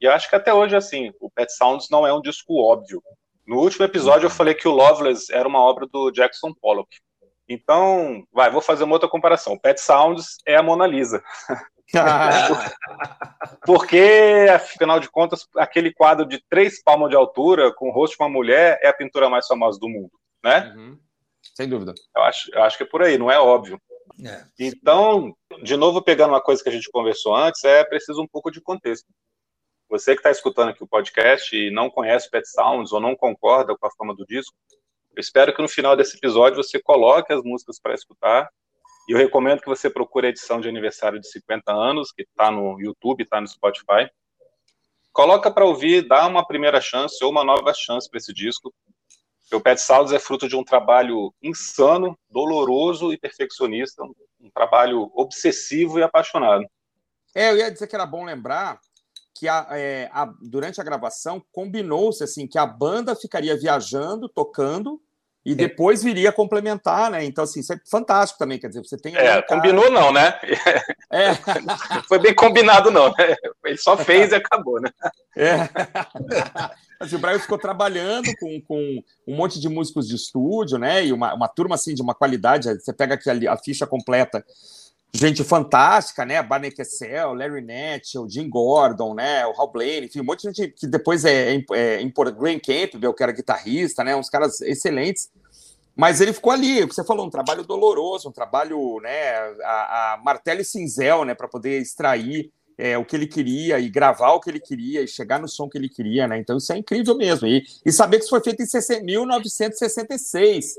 [0.00, 3.00] E eu acho que até hoje, assim, o Pet Sounds não é um disco óbvio.
[3.46, 6.88] No último episódio, eu falei que o Loveless era uma obra do Jackson Pollock.
[7.48, 9.58] Então, vai, vou fazer uma outra comparação.
[9.58, 11.22] Pet Sounds é a Mona Lisa.
[13.64, 18.22] Porque, afinal de contas, aquele quadro de três palmos de altura, com o rosto de
[18.22, 20.10] uma mulher, é a pintura mais famosa do mundo,
[20.44, 20.74] né?
[20.76, 20.98] Uhum.
[21.54, 21.94] Sem dúvida.
[22.14, 23.80] Eu acho, eu acho que é por aí, não é óbvio.
[24.24, 24.44] É.
[24.58, 28.50] Então, de novo, pegando uma coisa que a gente conversou antes, é preciso um pouco
[28.50, 29.06] de contexto.
[29.88, 33.74] Você que está escutando aqui o podcast e não conhece Pet Sounds ou não concorda
[33.76, 34.54] com a forma do disco,
[35.18, 38.48] eu espero que no final desse episódio você coloque as músicas para escutar.
[39.08, 42.52] E eu recomendo que você procure a edição de aniversário de 50 anos, que está
[42.52, 44.08] no YouTube, está no Spotify.
[45.12, 48.72] Coloca para ouvir, dá uma primeira chance ou uma nova chance para esse disco.
[49.52, 54.04] O Pet Sounds é fruto de um trabalho insano, doloroso e perfeccionista,
[54.40, 56.64] um trabalho obsessivo e apaixonado.
[57.34, 58.78] É, eu ia dizer que era bom lembrar
[59.34, 65.02] que a, é, a, durante a gravação combinou-se assim que a banda ficaria viajando, tocando,
[65.48, 67.24] e depois viria complementar, né?
[67.24, 69.16] Então, assim, isso é fantástico também, quer dizer, você tem...
[69.16, 70.38] É, combinou não, né?
[71.10, 71.34] É.
[72.06, 73.34] Foi bem combinado não, né?
[73.64, 74.90] Ele só fez e acabou, né?
[75.34, 75.56] É.
[77.00, 81.06] Assim, o Brian ficou trabalhando com, com um monte de músicos de estúdio, né?
[81.06, 84.44] E uma, uma turma, assim, de uma qualidade, você pega aqui a, a ficha completa,
[85.12, 86.42] gente fantástica, né?
[86.42, 89.46] Barney Kessel, Larry Natchell, Jim Gordon, né?
[89.46, 93.14] O Hal Blaine, enfim, um monte de gente que depois é, é, é Graham Campbell,
[93.14, 94.14] que era guitarrista, né?
[94.14, 95.30] Uns caras excelentes.
[95.96, 99.32] Mas ele ficou ali, o que você falou, um trabalho doloroso, um trabalho, né?
[99.64, 101.34] A, a martelo e cinzel, né?
[101.34, 105.08] Para poder extrair é, o que ele queria e gravar o que ele queria e
[105.08, 106.38] chegar no som que ele queria, né?
[106.38, 107.48] Então isso é incrível mesmo.
[107.48, 108.66] E, e saber que isso foi feito em
[109.02, 110.76] 1966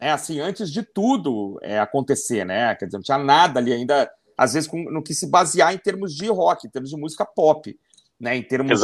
[0.00, 0.12] né?
[0.12, 2.74] Assim, antes de tudo é, acontecer, né?
[2.74, 5.78] Quer dizer, não tinha nada ali ainda, às vezes, com, no que se basear em
[5.78, 7.78] termos de rock, em termos de música pop.
[8.18, 8.80] Né, em termos.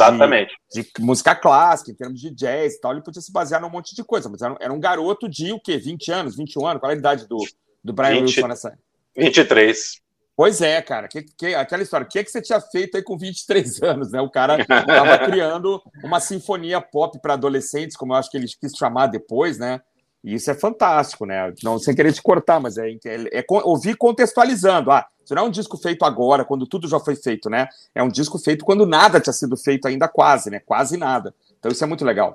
[0.71, 3.69] De, de, música clássica, em termos de jazz e tal, ele podia se basear num
[3.69, 5.75] monte de coisa, mas era, era um garoto de o quê?
[5.79, 6.79] 20 anos, 21 anos?
[6.79, 7.39] Qual é a idade do,
[7.83, 8.77] do Brian 20, Wilson nessa?
[9.17, 10.03] 23.
[10.35, 13.03] Pois é, cara, que, que, aquela história, o que, é que você tinha feito aí
[13.03, 14.21] com 23 anos, né?
[14.21, 18.73] O cara estava criando uma sinfonia pop para adolescentes, como eu acho que ele quis
[18.77, 19.81] chamar depois, né?
[20.23, 21.53] E isso é fantástico, né?
[21.63, 24.89] Não sem querer te cortar, mas é, é, é, ouvir contextualizando.
[24.89, 27.67] Ah, isso não é um disco feito agora, quando tudo já foi feito, né?
[27.93, 30.61] É um disco feito quando nada tinha sido feito ainda, quase, né?
[30.65, 31.33] Quase nada.
[31.59, 32.31] Então isso é muito legal.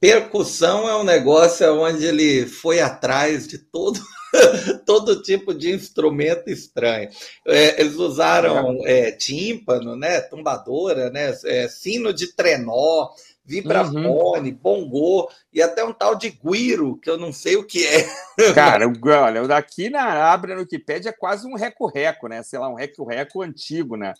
[0.00, 4.00] Percussão é um negócio onde ele foi atrás de todo
[4.86, 7.08] todo tipo de instrumento estranho.
[7.46, 9.08] É, eles usaram é.
[9.08, 13.10] é, tímpano, né, tumbadora, né, é, sino de trenó,
[13.44, 14.58] vibrafone, uhum.
[14.60, 18.06] bongô e até um tal de guiro, que eu não sei o que é.
[18.54, 18.86] Cara,
[19.24, 22.42] olha, daqui na abre no Wikipedia é quase um reco-reco, né?
[22.42, 24.14] Sei lá, um reco-reco antigo, né?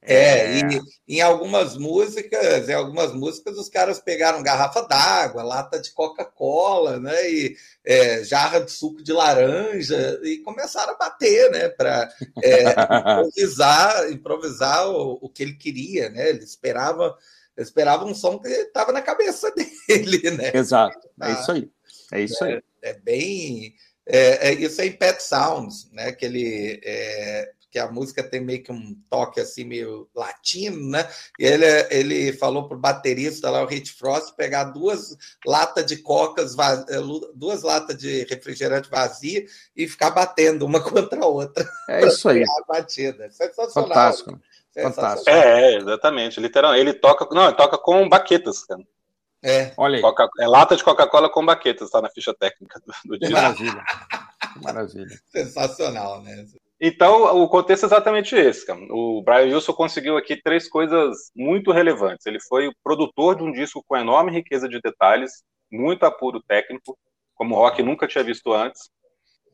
[0.00, 0.60] É, é.
[0.60, 7.00] E, em algumas músicas, em algumas músicas, os caras pegaram garrafa d'água, lata de Coca-Cola,
[7.00, 7.30] né?
[7.30, 11.68] E é, jarra de suco de laranja e começaram a bater, né?
[11.68, 12.08] Para
[12.42, 12.64] é,
[13.20, 16.28] improvisar, improvisar o, o, que ele queria, né?
[16.28, 17.16] Ele esperava,
[17.58, 19.52] esperava um som que estava na cabeça
[19.88, 20.52] dele, né?
[20.54, 21.08] Exato.
[21.22, 21.70] É isso aí.
[22.12, 22.62] É isso aí.
[22.82, 23.74] É, é bem.
[24.06, 26.12] É, é, isso é em Pet Sounds, né?
[26.12, 31.08] Que ele é, que a música tem meio que um toque assim meio latino, né?
[31.38, 36.56] E ele, ele falou pro baterista lá, o Hit Frost, pegar duas latas de cocas,
[36.58, 37.00] eh,
[37.34, 39.44] duas latas de refrigerante vazia
[39.76, 41.68] e ficar batendo uma contra a outra.
[41.88, 42.42] É isso aí.
[42.48, 43.30] A batida.
[43.30, 43.88] Sensacional.
[43.88, 44.40] Fantástico.
[44.82, 45.30] Fantástico.
[45.30, 46.40] É, exatamente.
[46.40, 46.80] Literalmente.
[46.80, 47.26] Ele toca.
[47.34, 48.82] Não, ele toca com baquetas, cara.
[49.42, 49.72] É.
[49.76, 50.02] Olha aí.
[50.02, 53.30] Coca, é lata de Coca-Cola com baquetas, tá na ficha técnica do, do dia.
[53.30, 53.84] Maravilha.
[54.62, 55.20] Maravilha.
[55.28, 56.44] Sensacional, né?
[56.80, 58.80] Então, o contexto é exatamente esse, cara.
[58.90, 62.26] O Brian Wilson conseguiu aqui três coisas muito relevantes.
[62.26, 66.96] Ele foi o produtor de um disco com enorme riqueza de detalhes, muito apuro técnico,
[67.34, 68.90] como o rock nunca tinha visto antes.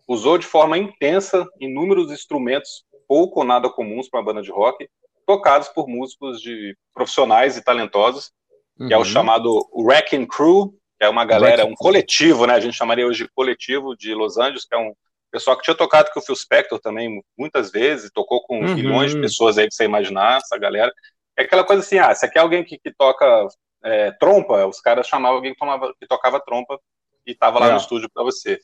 [0.07, 4.89] Usou de forma intensa inúmeros instrumentos pouco ou nada comuns para uma banda de rock,
[5.27, 8.31] tocados por músicos de profissionais e talentosos,
[8.79, 8.89] uhum.
[8.89, 9.05] que é o uhum.
[9.05, 12.55] chamado Wrecking Crew, que é uma galera, um coletivo, né?
[12.55, 14.95] A gente chamaria hoje de coletivo de Los Angeles, que é um
[15.31, 18.75] pessoal que tinha tocado com o Phil Spector também muitas vezes, tocou com uhum.
[18.75, 20.93] milhões de pessoas aí que você imaginar, essa galera.
[21.37, 23.49] É aquela coisa assim, ah, se aqui é alguém que, que toca
[23.83, 26.79] é, trompa, os caras chamavam alguém que, tomava, que tocava trompa
[27.27, 27.73] e tava lá é.
[27.73, 28.61] no estúdio para você.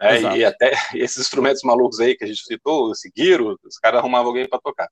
[0.00, 3.98] É, e até esses instrumentos malucos aí que a gente citou, o Seguiro, os caras
[3.98, 4.88] arrumavam alguém para tocar.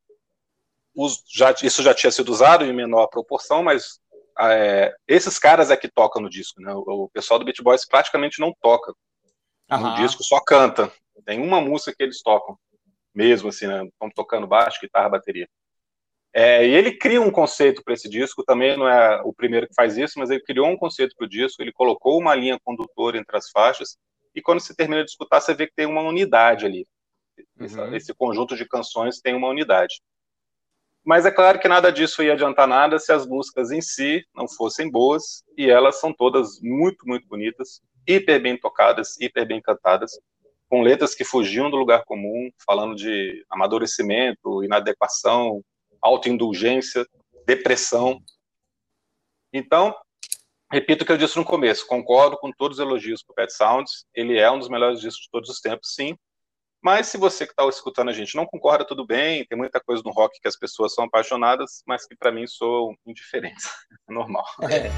[1.28, 4.00] Já, isso já tinha sido usado em menor proporção, mas
[4.40, 6.72] é, esses caras é que tocam no disco, né?
[6.74, 8.92] O, o pessoal do Beat Boys praticamente não toca
[9.70, 9.78] uhum.
[9.78, 10.92] no disco, só canta.
[11.24, 12.58] Tem uma música que eles tocam,
[13.14, 13.84] mesmo assim, né?
[13.84, 15.48] Estão tocando baixo, guitarra, bateria.
[16.36, 19.74] É, e ele cria um conceito para esse disco, também não é o primeiro que
[19.74, 23.16] faz isso, mas ele criou um conceito para o disco, ele colocou uma linha condutora
[23.16, 23.96] entre as faixas,
[24.34, 26.84] e quando você termina de escutar, você vê que tem uma unidade ali.
[27.56, 27.94] Uhum.
[27.94, 30.00] Esse conjunto de canções tem uma unidade.
[31.04, 34.48] Mas é claro que nada disso ia adiantar nada se as músicas em si não
[34.48, 40.18] fossem boas, e elas são todas muito, muito bonitas, hiper bem tocadas, hiper bem cantadas
[40.68, 45.62] com letras que fugiam do lugar comum, falando de amadurecimento, inadequação,
[46.00, 47.06] autoindulgência,
[47.46, 48.18] depressão.
[49.52, 49.94] Então,
[50.72, 53.52] repito o que eu disse no começo, concordo com todos os elogios para o Pet
[53.52, 56.16] Sounds, ele é um dos melhores discos de todos os tempos, sim,
[56.84, 60.02] mas se você que está escutando a gente não concorda, tudo bem, tem muita coisa
[60.04, 63.64] no rock que as pessoas são apaixonadas, mas que para mim sou indiferente,
[64.06, 64.44] é normal.
[64.62, 64.90] É.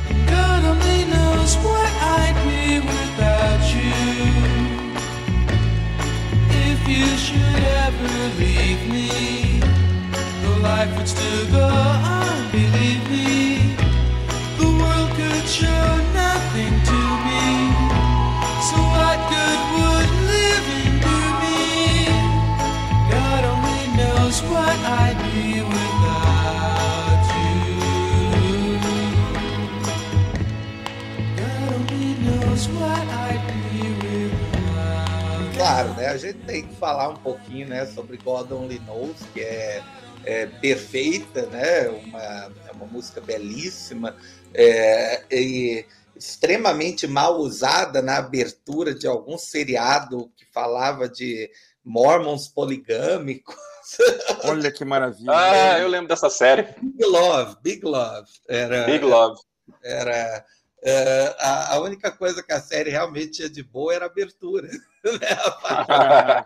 [36.07, 36.13] né?
[36.13, 39.83] A gente tem que falar um pouquinho, né, sobre God Only Knows, que é,
[40.25, 41.89] é perfeita, né?
[41.89, 42.23] Uma,
[42.69, 44.17] é uma música belíssima
[44.55, 51.51] é, e extremamente mal usada na abertura de algum seriado que falava de
[51.85, 53.55] mormons poligâmicos.
[54.45, 55.31] Olha que maravilha.
[55.33, 56.75] Ah, eu lembro dessa série.
[56.81, 58.29] Big Love, Big Love.
[58.49, 59.41] Era, Big Love.
[59.83, 60.45] Era
[61.39, 64.69] a, a, única coisa que a série realmente tinha de boa era a abertura.
[65.07, 66.43] Né?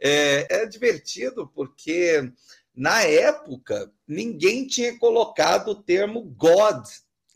[0.00, 2.32] é, é divertido porque,
[2.74, 6.82] na época, ninguém tinha colocado o termo God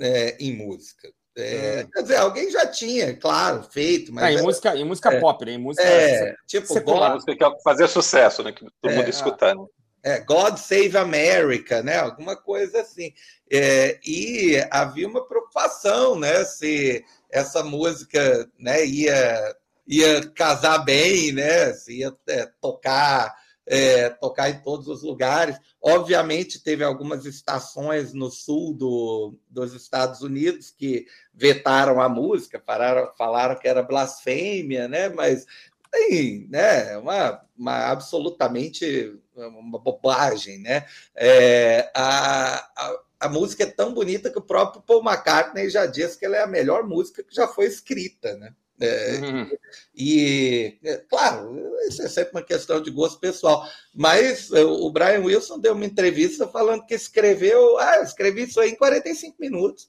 [0.00, 1.12] é, em música.
[1.36, 1.90] É, hum.
[1.92, 4.24] Quer dizer, alguém já tinha, claro, feito, mas.
[4.24, 5.52] É, em, música, em música é, pop, né?
[5.52, 5.86] Em música.
[5.86, 8.52] É, tipo, God, música que fazer sucesso, né?
[8.52, 9.70] Que todo mundo escutando.
[10.02, 11.98] É, God Save America, né?
[11.98, 13.12] Alguma coisa assim.
[13.50, 16.44] É, e havia uma preocupação, né?
[16.44, 19.56] Se essa música né, ia,
[19.86, 21.72] ia casar bem, né?
[21.72, 23.34] Se ia é, tocar,
[23.66, 25.58] é, tocar em todos os lugares.
[25.82, 33.12] Obviamente, teve algumas estações no sul do, dos Estados Unidos que vetaram a música, pararam,
[33.16, 35.08] falaram que era blasfêmia, né?
[35.08, 35.44] Mas
[35.90, 36.96] tem, né?
[36.98, 40.86] Uma, uma absolutamente uma bobagem, né?
[41.14, 46.18] É, a, a, a, música é tão bonita que o próprio Paul McCartney já disse
[46.18, 48.52] que ela é a melhor música que já foi escrita, né?
[48.80, 49.50] É, uhum.
[49.94, 53.68] E, é, claro, isso é sempre uma questão de gosto pessoal.
[53.92, 58.76] Mas o Brian Wilson deu uma entrevista falando que escreveu, ah, escrevi isso aí em
[58.76, 59.88] 45 minutos.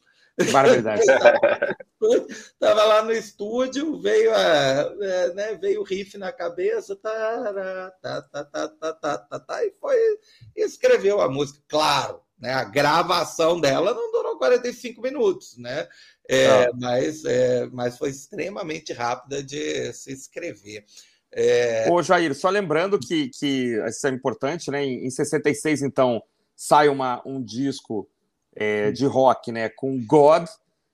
[0.52, 1.04] Maravilhoso.
[2.30, 8.22] Estava lá no estúdio, veio, a, é, né, veio o riff na cabeça, tá, tá,
[8.22, 9.98] tá, tá, tá, tá, tá, tá, e foi
[10.56, 11.62] e escreveu a música.
[11.68, 15.88] Claro, né, a gravação dela não durou 45 minutos, né?
[16.28, 20.86] É, mas, é, mas foi extremamente rápida de se escrever.
[21.32, 21.88] É...
[21.92, 24.84] Ô, Jair, só lembrando que, que isso é importante, né?
[24.86, 26.24] Em 66, então,
[26.56, 28.10] sai uma, um disco
[28.60, 29.70] é, de rock, né?
[29.70, 30.45] Com God,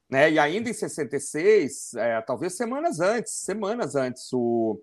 [0.08, 0.32] né?
[0.32, 4.80] E ainda em 66, é, talvez semanas antes, semanas antes, o,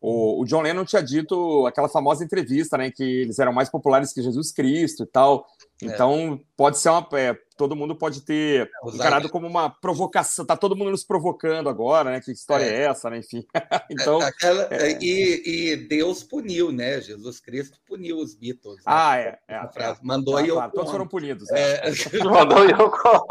[0.00, 4.14] o, o, John Lennon tinha dito aquela famosa entrevista, né, que eles eram mais populares
[4.14, 5.46] que Jesus Cristo e tal.
[5.82, 5.86] É.
[5.86, 7.06] Então, pode ser uma.
[7.12, 10.46] É, todo mundo pode ter é, encarado como uma provocação.
[10.46, 12.20] Tá todo mundo nos provocando agora, né?
[12.20, 13.18] Que história é, é essa, né?
[13.18, 13.44] Enfim.
[13.90, 14.68] então, Aquela,
[15.02, 17.00] e, e, Deus puniu, né?
[17.02, 18.76] Jesus Cristo puniu os Beatles.
[18.76, 18.82] Né?
[18.86, 19.38] Ah, é.
[19.48, 19.60] é
[20.02, 21.46] Mandou ah, claro, Todos foram punidos.
[21.50, 21.80] Né?
[22.24, 23.26] Mandou Yoko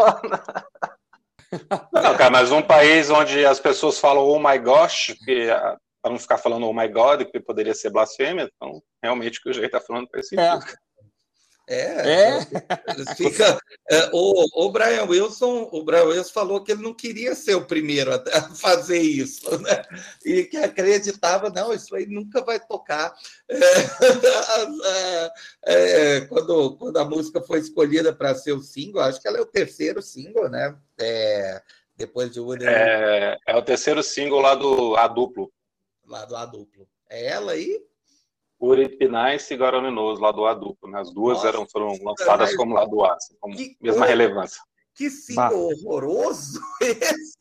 [1.92, 5.50] Não, cara, mas um país onde as pessoas falam oh my gosh, que
[6.02, 9.50] para não ficar falando oh my god, que poderia ser blasfêmia, então realmente o que
[9.50, 10.66] o jeito está falando faz sentido.
[10.66, 10.90] É.
[11.72, 13.16] É, é.
[13.16, 13.60] fica.
[13.92, 17.66] É, o, o Brian Wilson, o Brian Wilson falou que ele não queria ser o
[17.66, 19.84] primeiro a fazer isso, né?
[20.26, 23.14] E que acreditava, não, isso aí nunca vai tocar.
[23.48, 25.32] É,
[26.18, 29.42] é, quando, quando a música foi escolhida para ser o single, acho que ela é
[29.42, 30.76] o terceiro single, né?
[31.00, 31.62] É,
[31.96, 32.66] depois de Woody.
[32.66, 35.52] É, é o terceiro single lá do A duplo
[36.10, 36.88] lá do A duplo.
[37.10, 37.80] É ela aí?
[38.60, 40.90] Uripinais e Guaraninos, lá do A duplo.
[40.90, 41.00] Né?
[41.00, 44.06] As duas Nossa, eram, foram lançadas como lá do A, assim, como que mesma coisa,
[44.06, 44.62] relevância.
[44.96, 47.40] Que single horroroso esse!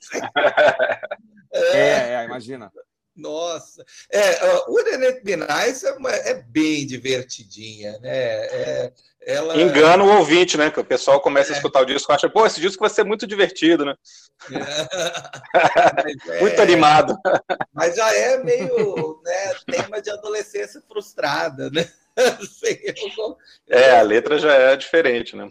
[1.53, 2.71] é, é, imagina.
[3.19, 5.23] Nossa, é, uh, Wouldn't It
[5.85, 8.11] é, uma, é bem divertidinha, né?
[8.13, 8.93] É,
[9.23, 9.61] ela...
[9.61, 10.71] Engana o ouvinte, né?
[10.71, 11.55] Que o pessoal começa é.
[11.55, 13.95] a escutar o disco e acha, pô, esse disco vai ser muito divertido, né?
[16.31, 16.41] É.
[16.41, 17.19] muito animado.
[17.73, 21.91] Mas já é meio né, tema de adolescência frustrada, né?
[23.69, 25.49] é, a letra já é diferente, né?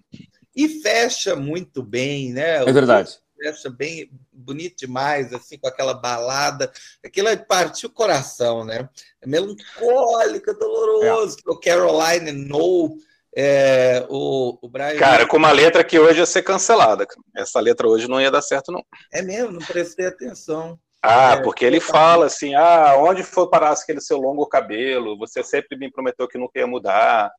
[0.55, 2.63] E fecha muito bem, né?
[2.63, 6.71] É verdade fecha bem bonito demais, assim, com aquela balada.
[7.03, 8.89] Aquilo partiu o coração, né?
[9.21, 11.38] É melancólico, é doloroso.
[11.45, 11.51] É.
[11.51, 12.97] O Caroline No,
[13.35, 14.97] é, o, o Brian.
[14.97, 17.05] Cara, com uma letra que hoje ia ser cancelada.
[17.35, 18.83] Essa letra hoje não ia dar certo, não.
[19.13, 20.79] É mesmo, não prestei atenção.
[21.03, 25.17] Ah, é, porque ele fala assim: ah, onde foi parar aquele seu longo cabelo?
[25.19, 27.31] Você sempre me prometeu que nunca ia mudar.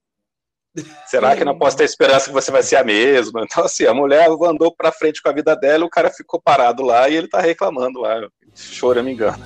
[1.07, 3.43] Será que não posso ter esperança que você vai ser a mesma?
[3.45, 6.83] Então, assim, a mulher andou pra frente com a vida dela, o cara ficou parado
[6.83, 8.20] lá e ele tá reclamando lá,
[8.79, 9.39] chora, me engano.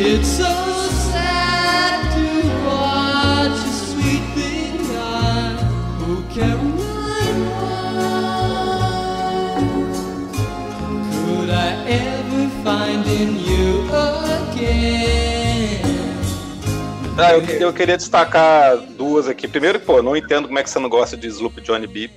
[0.00, 0.67] It's so
[17.20, 19.48] Ah, eu, eu, queria destacar duas aqui.
[19.48, 22.08] Primeiro, pô, não entendo como é que você não gosta de Sloop Johnny B.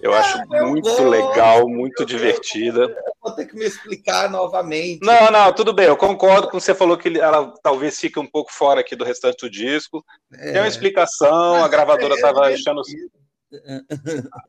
[0.00, 1.08] Eu ah, acho muito vou...
[1.08, 2.82] legal, muito eu, divertida.
[2.82, 5.00] Eu vou ter que me explicar novamente.
[5.02, 5.86] Não, não, tudo bem.
[5.86, 9.44] Eu concordo com você falou que ela talvez fique um pouco fora aqui do restante
[9.44, 10.04] do disco.
[10.32, 10.52] É.
[10.52, 12.80] Tem uma explicação, a gravadora estava é, enchendo.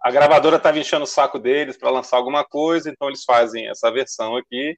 [0.03, 3.91] A gravadora estava enchendo o saco deles para lançar alguma coisa, então eles fazem essa
[3.91, 4.78] versão aqui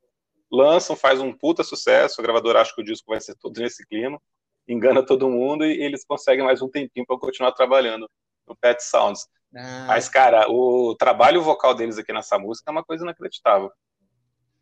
[0.52, 3.86] lançam, faz um puta sucesso, a gravadora acha que o disco vai ser todo nesse
[3.86, 4.20] clima,
[4.68, 8.10] engana todo mundo e eles conseguem mais um tempinho para continuar trabalhando
[8.48, 9.28] no Pet Sounds.
[9.56, 9.86] Ah.
[9.88, 13.72] Mas, cara, o trabalho vocal deles aqui nessa música é uma coisa inacreditável.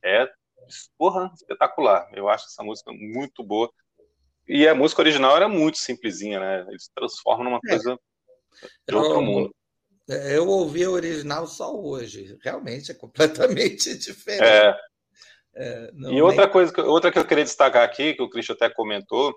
[0.04, 0.28] É,
[0.98, 2.10] porra, espetacular.
[2.14, 3.70] Eu acho essa música muito boa.
[4.48, 6.66] E a música original era muito simplesinha, né?
[6.70, 7.70] Eles transformam numa é.
[7.70, 8.00] coisa
[8.88, 9.54] de outro mundo.
[10.08, 12.36] Eu ouvi a original só hoje.
[12.42, 14.44] Realmente é completamente diferente.
[14.44, 14.76] É,
[15.60, 16.52] é, não, e outra nem...
[16.52, 19.36] coisa, outra que eu queria destacar aqui, que o Christian até comentou,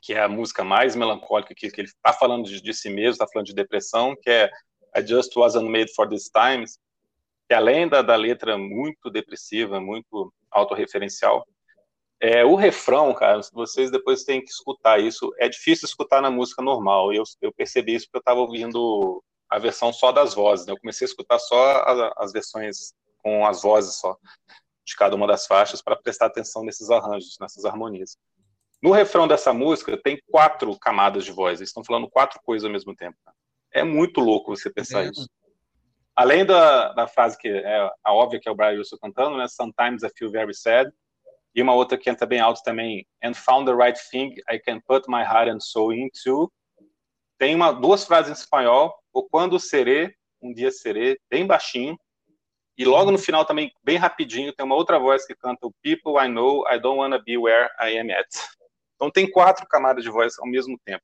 [0.00, 3.12] que é a música mais melancólica que, que ele está falando de, de, si mesmo,
[3.12, 4.50] está falando de depressão, que é
[4.96, 6.78] I Just Wasn't Made for These Times,
[7.46, 11.46] que além da, da letra muito depressiva, muito autorreferencial,
[12.18, 15.34] É, o refrão, cara, vocês depois têm que escutar isso.
[15.38, 17.12] É difícil escutar na música normal.
[17.12, 20.64] Eu, eu percebi isso porque eu estava ouvindo a versão só das vozes.
[20.64, 20.72] Né?
[20.72, 24.16] Eu comecei a escutar só as, as versões com as vozes só
[24.84, 28.16] de cada uma das faixas para prestar atenção nesses arranjos, nessas harmonias.
[28.82, 31.60] No refrão dessa música tem quatro camadas de voz.
[31.60, 33.16] Eles estão falando quatro coisas ao mesmo tempo.
[33.72, 35.08] É muito louco você pensar é.
[35.08, 35.28] isso.
[36.16, 39.46] Além da, da frase que é a óbvia que é o Brian Wilson cantando, né?
[39.48, 40.90] Sometimes I feel very sad.
[41.54, 44.80] E uma outra que entra bem alto também, and found the right thing I can
[44.80, 46.50] put my heart and soul into.
[47.38, 51.98] Tem uma, duas frases em espanhol, o quando serei, um dia serei, bem baixinho.
[52.76, 56.24] E logo no final também, bem rapidinho, tem uma outra voz que canta o People
[56.24, 58.28] I know, I don't wanna be where I am at.
[58.96, 61.02] Então tem quatro camadas de voz ao mesmo tempo.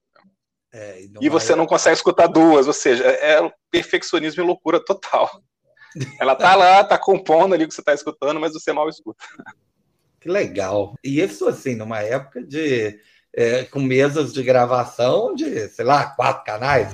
[0.73, 5.31] É, e, e você não consegue escutar duas, ou seja, é perfeccionismo e loucura total.
[6.21, 9.25] Ela tá lá, tá compondo ali o que você tá escutando, mas você mal escuta.
[10.21, 10.95] Que legal.
[11.03, 12.99] E isso, assim, numa época de.
[13.35, 16.89] É, com mesas de gravação de, sei lá, quatro canais.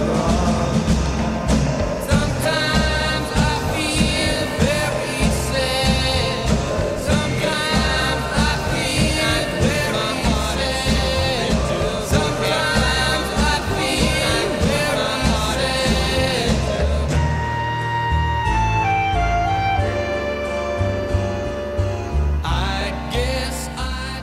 [0.00, 0.69] Senhor.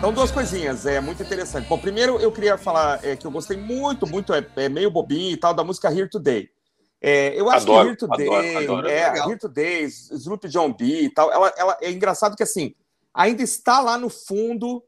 [0.08, 1.68] Então, duas coisinhas, é muito interessante.
[1.68, 5.34] Bom, primeiro eu queria falar é, que eu gostei muito, muito, é, é, meio bobinho
[5.34, 6.50] e tal, da música Here Today.
[7.02, 10.72] É, eu acho adoro, que Here Today, adoro, adoro, é, é Here Today, Sloop John
[10.72, 12.74] B e tal, ela, ela é engraçado que assim,
[13.14, 14.82] ainda está lá no fundo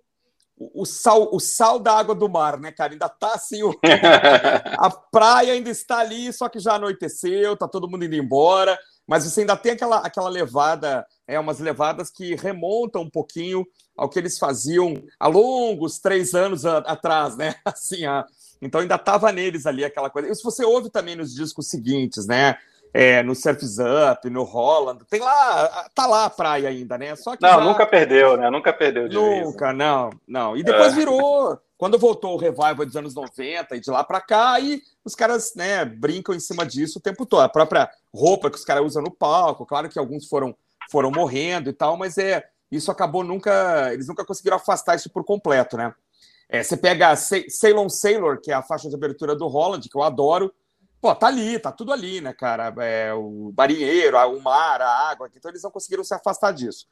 [0.56, 2.94] o, o sal, o sal da água do mar, né, cara?
[2.94, 3.78] Ainda tá assim, o,
[4.80, 9.26] a praia ainda está ali, só que já anoiteceu, tá todo mundo indo embora, mas
[9.26, 13.66] você ainda tem aquela, aquela levada, é, umas levadas que remontam um pouquinho
[14.00, 17.56] ao que eles faziam há longos três anos a, atrás, né?
[17.66, 18.26] Assim, a,
[18.62, 20.30] então ainda estava neles ali aquela coisa.
[20.30, 22.58] Isso você ouve também nos discos seguintes, né?
[22.92, 27.16] É, no Surf's Up, no Holland, tem lá, tá lá a praia ainda, né?
[27.16, 27.60] Só que não, já...
[27.60, 28.50] nunca perdeu, né?
[28.50, 30.58] Nunca perdeu de Nunca, vez, não, não.
[30.58, 30.96] E depois é.
[30.96, 35.14] virou, quando voltou o revival dos anos 90 e de lá para cá, aí os
[35.14, 37.42] caras, né, brincam em cima disso o tempo todo.
[37.42, 40.56] A própria roupa que os caras usam no palco, claro que alguns foram
[40.90, 43.94] foram morrendo e tal, mas é isso acabou nunca.
[43.94, 45.94] Eles nunca conseguiram afastar isso por completo, né?
[46.48, 50.02] É, você pega Ceylon Sailor, que é a faixa de abertura do Holland, que eu
[50.02, 50.52] adoro.
[51.00, 52.74] Pô, tá ali, tá tudo ali, né, cara?
[52.80, 56.88] É, o marinheiro, o mar, a água, então eles não conseguiram se afastar disso.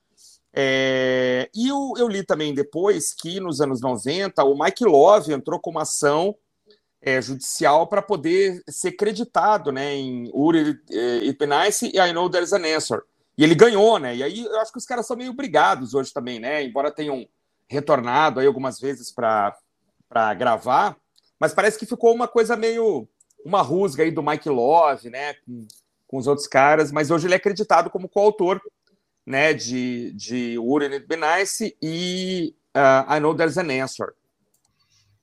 [0.53, 5.59] É, e eu, eu, li também depois que nos anos 90 o Mike Love entrou
[5.59, 6.35] com uma ação
[7.01, 12.29] é, judicial para poder ser creditado né, em Uri It Be Nice e I Know
[12.29, 13.03] There's an Answer.
[13.37, 14.15] E ele ganhou, né?
[14.15, 16.63] E aí eu acho que os caras são meio obrigados hoje também, né?
[16.63, 17.27] Embora tenham
[17.69, 19.53] retornado aí algumas vezes para
[20.33, 20.97] gravar,
[21.39, 23.07] mas parece que ficou uma coisa meio
[23.45, 25.35] uma rusga aí do Mike Love, né?
[25.45, 25.67] Com,
[26.07, 28.59] com os outros caras, mas hoje ele é acreditado como coautor,
[29.25, 29.53] né?
[29.53, 34.13] De, de Wouldn't It Be Nice e uh, I Know There's an Answer.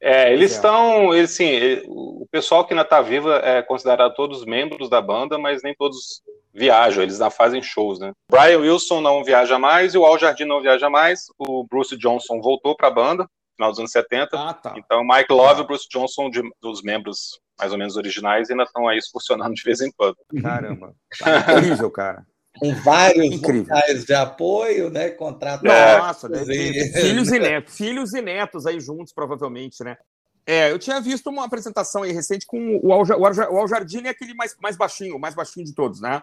[0.01, 1.27] É, eles estão, é.
[1.27, 5.75] sim, o pessoal que ainda está vivo é considerado todos membros da banda, mas nem
[5.75, 6.23] todos
[6.55, 8.13] viajam, eles não fazem shows, né?
[8.31, 11.25] Brian Wilson não viaja mais e o Al Jardim não viaja mais.
[11.39, 14.29] O Bruce Johnson voltou para a banda, no final dos anos 70.
[14.33, 14.75] Ah, tá.
[14.77, 18.65] Então, Mike Love e o Bruce Johnson, de, dos membros mais ou menos originais, ainda
[18.65, 20.17] estão aí funcionando de vez em quando.
[20.43, 20.95] Caramba.
[21.19, 22.27] Tá incrível, cara.
[22.59, 25.11] Com vários vocais de apoio, né?
[25.11, 25.65] Contratos.
[25.65, 29.97] Nossa, filhos e netos, filhos e netos aí juntos, provavelmente, né?
[30.47, 34.11] É, eu tinha visto uma apresentação aí recente com o Al, o Al Jardim, é
[34.11, 36.23] aquele mais, mais baixinho, o mais baixinho de todos, né?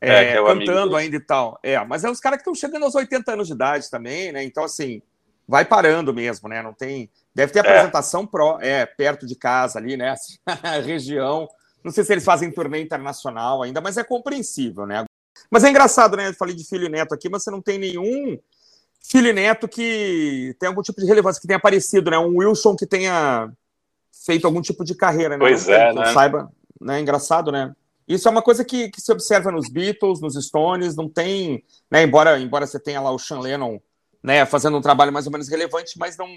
[0.00, 1.58] É, é, é cantando ainda e tal.
[1.62, 4.42] É, mas é os caras que estão chegando aos 80 anos de idade também, né?
[4.44, 5.02] Então, assim,
[5.46, 6.62] vai parando mesmo, né?
[6.62, 7.10] Não tem.
[7.34, 7.62] Deve ter é.
[7.62, 10.14] apresentação pro, é, perto de casa ali, né?
[10.84, 11.48] Região.
[11.82, 15.04] Não sei se eles fazem turnê internacional ainda, mas é compreensível, né?
[15.50, 16.28] Mas é engraçado, né?
[16.28, 18.38] Eu falei de filho e neto aqui, mas você não tem nenhum
[19.00, 22.18] filho e neto que tem algum tipo de relevância, que tenha aparecido, né?
[22.18, 23.50] Um Wilson que tenha
[24.12, 25.38] feito algum tipo de carreira, né?
[25.38, 26.12] Pois é, né?
[26.12, 27.00] Saiba, né?
[27.00, 27.74] Engraçado, né?
[28.08, 32.02] Isso é uma coisa que, que se observa nos Beatles, nos Stones, não tem, né,
[32.02, 33.78] embora, embora você tenha lá o Sean Lennon
[34.22, 36.28] né, fazendo um trabalho mais ou menos relevante, mas não,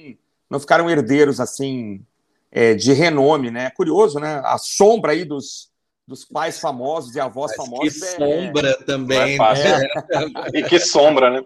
[0.49, 2.05] não ficaram herdeiros assim
[2.51, 3.69] é, de renome, né?
[3.71, 4.41] Curioso, né?
[4.43, 5.71] A sombra aí dos,
[6.05, 7.99] dos pais famosos e avós mas famosos.
[7.99, 9.87] Que é, sombra também, né?
[10.53, 11.41] E que sombra, né?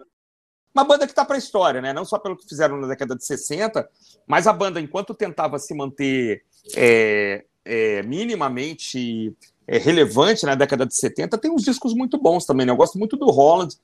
[0.74, 1.94] uma banda que está para a história, né?
[1.94, 3.88] Não só pelo que fizeram na década de 60,
[4.26, 6.42] mas a banda, enquanto tentava se manter
[6.76, 9.34] é, é, minimamente
[9.66, 12.72] é, relevante na década de 70, tem uns discos muito bons também, né?
[12.72, 13.76] Eu gosto muito do Holland,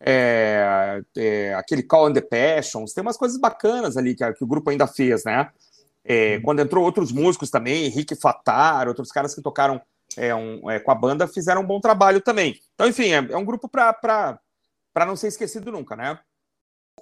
[0.00, 4.46] é, é, aquele Call and the Passions, tem umas coisas bacanas ali que, que o
[4.46, 5.48] grupo ainda fez, né?
[6.04, 9.80] É, quando entrou outros músicos também, Henrique Fatar, outros caras que tocaram
[10.16, 12.60] é, um, é, com a banda, fizeram um bom trabalho também.
[12.74, 14.38] Então, enfim, é, é um grupo para
[15.06, 16.18] não ser esquecido nunca, né?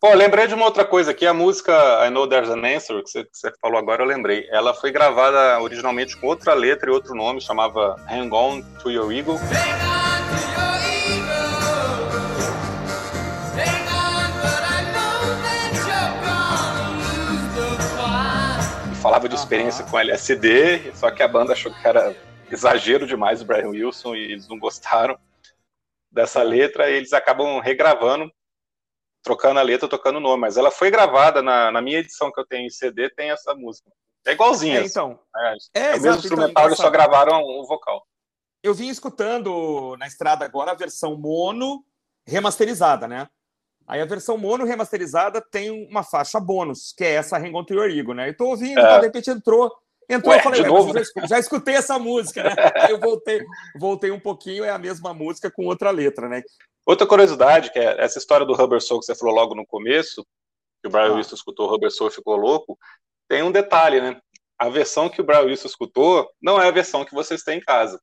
[0.02, 1.72] Pô, lembrei de uma outra coisa aqui, a música
[2.04, 4.48] I Know There's an Answer, que você, que você, falou agora, eu lembrei.
[4.50, 9.12] Ela foi gravada originalmente com outra letra e outro nome, chamava Hang On To Your
[9.12, 9.38] Eagle.
[19.00, 22.12] falava de experiência com LSD, só que a banda achou que era
[22.50, 25.16] exagero demais o Brian Wilson e eles não gostaram
[26.10, 28.32] dessa letra, e eles acabam regravando,
[29.22, 30.40] trocando a letra, tocando o nome.
[30.40, 33.54] Mas ela foi gravada na, na minha edição que eu tenho em CD, tem essa
[33.54, 33.90] música.
[34.26, 34.80] É igualzinha.
[34.80, 35.18] É, então.
[35.36, 38.06] É, é, é o mesmo instrumental, então, eles só gravaram o vocal.
[38.62, 41.84] Eu vim escutando na estrada agora a versão mono
[42.26, 43.28] remasterizada, né?
[43.86, 47.90] Aí a versão mono remasterizada tem uma faixa bônus, que é essa Hang To Your
[47.90, 48.28] Ego, né?
[48.28, 49.00] Eu tô ouvindo, é.
[49.00, 49.72] de repente entrou,
[50.08, 52.54] entrou, Ué, eu falei, novo, já, já, escutei essa música, né?
[52.86, 53.44] Aí eu voltei,
[53.78, 56.42] voltei um pouquinho, é a mesma música com outra letra, né?
[56.84, 60.26] Outra curiosidade, que é essa história do Rubber Soul que você falou logo no começo,
[60.80, 61.14] que o Brian ah.
[61.14, 62.76] Wilson escutou o Rubber Soul e ficou louco,
[63.28, 64.20] tem um detalhe, né?
[64.58, 67.60] A versão que o Brian Wilson escutou não é a versão que vocês têm em
[67.60, 68.00] casa.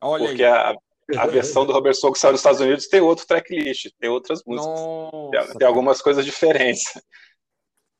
[0.00, 0.50] Olha porque aí.
[0.50, 0.74] a,
[1.22, 4.42] a versão do Robert Soul que saiu nos Estados Unidos tem outro tracklist, tem outras
[4.46, 4.80] músicas.
[4.80, 6.82] Nossa, tem, algumas coisas diferentes.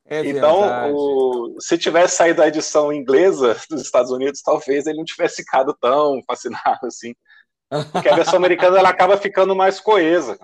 [0.07, 5.05] É então, o, se tivesse saído a edição inglesa dos Estados Unidos, talvez ele não
[5.05, 7.15] tivesse ficado tão fascinado assim.
[7.93, 10.39] Porque a versão americana ela acaba ficando mais coesa.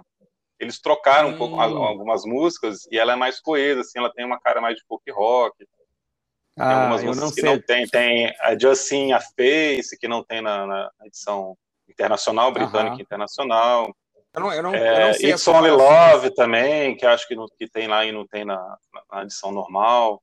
[0.58, 1.60] Eles trocaram um pouco hum.
[1.60, 5.10] algumas músicas e ela é mais coesa, assim, ela tem uma cara mais de folk
[5.10, 5.56] rock.
[5.58, 7.50] Tem ah, algumas músicas que sei.
[7.50, 7.86] não tem.
[7.86, 11.56] Tem a Justin a Face, que não tem na, na edição
[11.88, 13.94] internacional, britânica internacional.
[14.32, 17.34] Eu não, eu não, é, eu não sei It's Only Love também, que acho que,
[17.34, 18.78] no, que tem lá e não tem na,
[19.10, 20.22] na edição normal.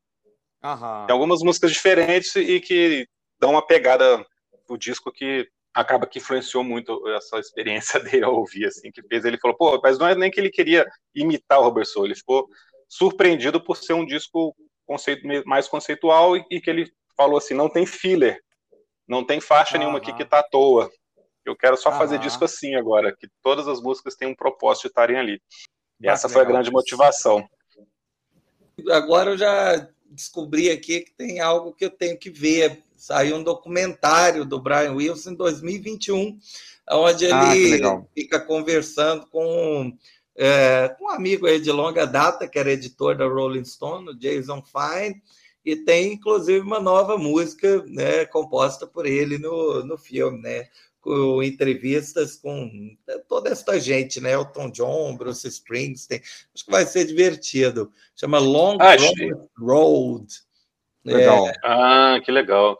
[1.07, 3.07] Tem algumas músicas diferentes e que
[3.39, 4.25] dão uma pegada
[4.67, 9.25] do disco que acaba que influenciou muito essa experiência dele ao ouvir, assim, que fez
[9.25, 12.15] ele falou, pô, mas não é nem que ele queria imitar o Robert Soul, ele
[12.15, 12.47] ficou
[12.87, 14.55] surpreendido por ser um disco
[14.85, 18.39] conceito, mais conceitual e, e que ele falou assim, não tem filler,
[19.07, 20.91] não tem faixa nenhuma aqui que tá à toa.
[21.45, 24.87] Eu quero só fazer disco assim agora, que todas as músicas têm um propósito de
[24.89, 25.41] estarem ali.
[25.99, 27.45] E essa foi a grande motivação.
[28.89, 32.81] Agora eu já descobri aqui que tem algo que eu tenho que ver.
[33.03, 36.39] Saiu um documentário do Brian Wilson em 2021,
[36.89, 37.81] onde ah, ele
[38.15, 39.93] fica conversando com
[40.37, 44.63] é, um amigo aí de longa data, que era editor da Rolling Stone, o Jason
[44.63, 45.21] Fine,
[45.65, 50.69] e tem inclusive uma nova música né, composta por ele no, no filme, né?
[51.01, 52.95] com entrevistas com
[53.27, 54.31] toda esta gente, né?
[54.31, 56.21] Elton John, Bruce Springsteen.
[56.55, 57.91] Acho que vai ser divertido.
[58.15, 58.77] Chama Long
[59.59, 60.25] Road.
[61.03, 61.47] Legal.
[61.47, 62.79] É, ah, que legal.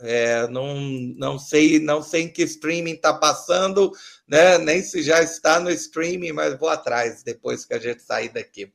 [0.00, 0.74] É, não,
[1.16, 3.90] não sei, não sei em que streaming está passando,
[4.28, 4.58] né?
[4.58, 8.70] Nem se já está no streaming, mas vou atrás depois que a gente sair daqui.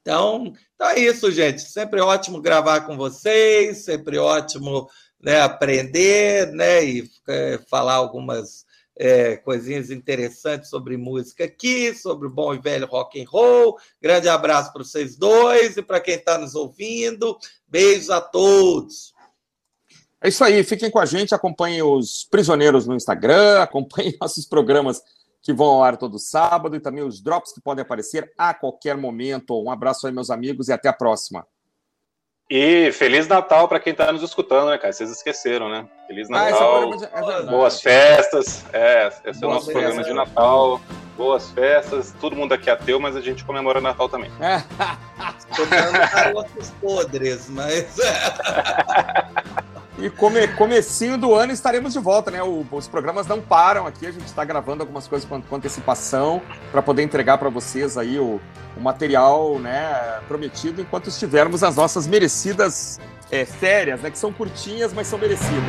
[0.00, 1.60] Então, então é isso, gente.
[1.60, 4.88] Sempre ótimo gravar com vocês, sempre ótimo
[5.20, 8.64] né, aprender né, e é, falar algumas
[8.98, 13.78] é, coisinhas interessantes sobre música aqui, sobre o bom e velho rock and roll.
[14.02, 17.38] Grande abraço para vocês dois e para quem está nos ouvindo.
[17.68, 19.14] Beijos a todos.
[20.20, 25.00] É isso aí, fiquem com a gente, acompanhem os prisioneiros no Instagram, acompanhem nossos programas
[25.40, 28.96] que vão ao ar todo sábado e também os drops que podem aparecer a qualquer
[28.96, 29.62] momento.
[29.62, 31.46] Um abraço aí, meus amigos, e até a próxima.
[32.50, 34.90] E Feliz Natal para quem está nos escutando, né, cara?
[34.90, 35.86] Vocês esqueceram, né?
[36.06, 38.64] Feliz ah, é Natal, ah, é boas festas.
[38.72, 40.80] É, esse é o nosso programa de Natal.
[41.14, 42.14] Boas festas.
[42.18, 44.30] Todo mundo aqui é ateu, mas a gente comemora Natal também.
[45.54, 47.96] Comemorando outros podres, mas.
[50.00, 52.40] E come, comecinho do ano estaremos de volta, né?
[52.40, 56.40] O, os programas não param aqui, a gente está gravando algumas coisas com, com antecipação
[56.70, 58.40] para poder entregar para vocês aí o,
[58.76, 64.10] o, material né, prometido enquanto estivermos nas nossas merecidas é, férias, né?
[64.10, 65.64] Que são curtinhas, mas são merecidas.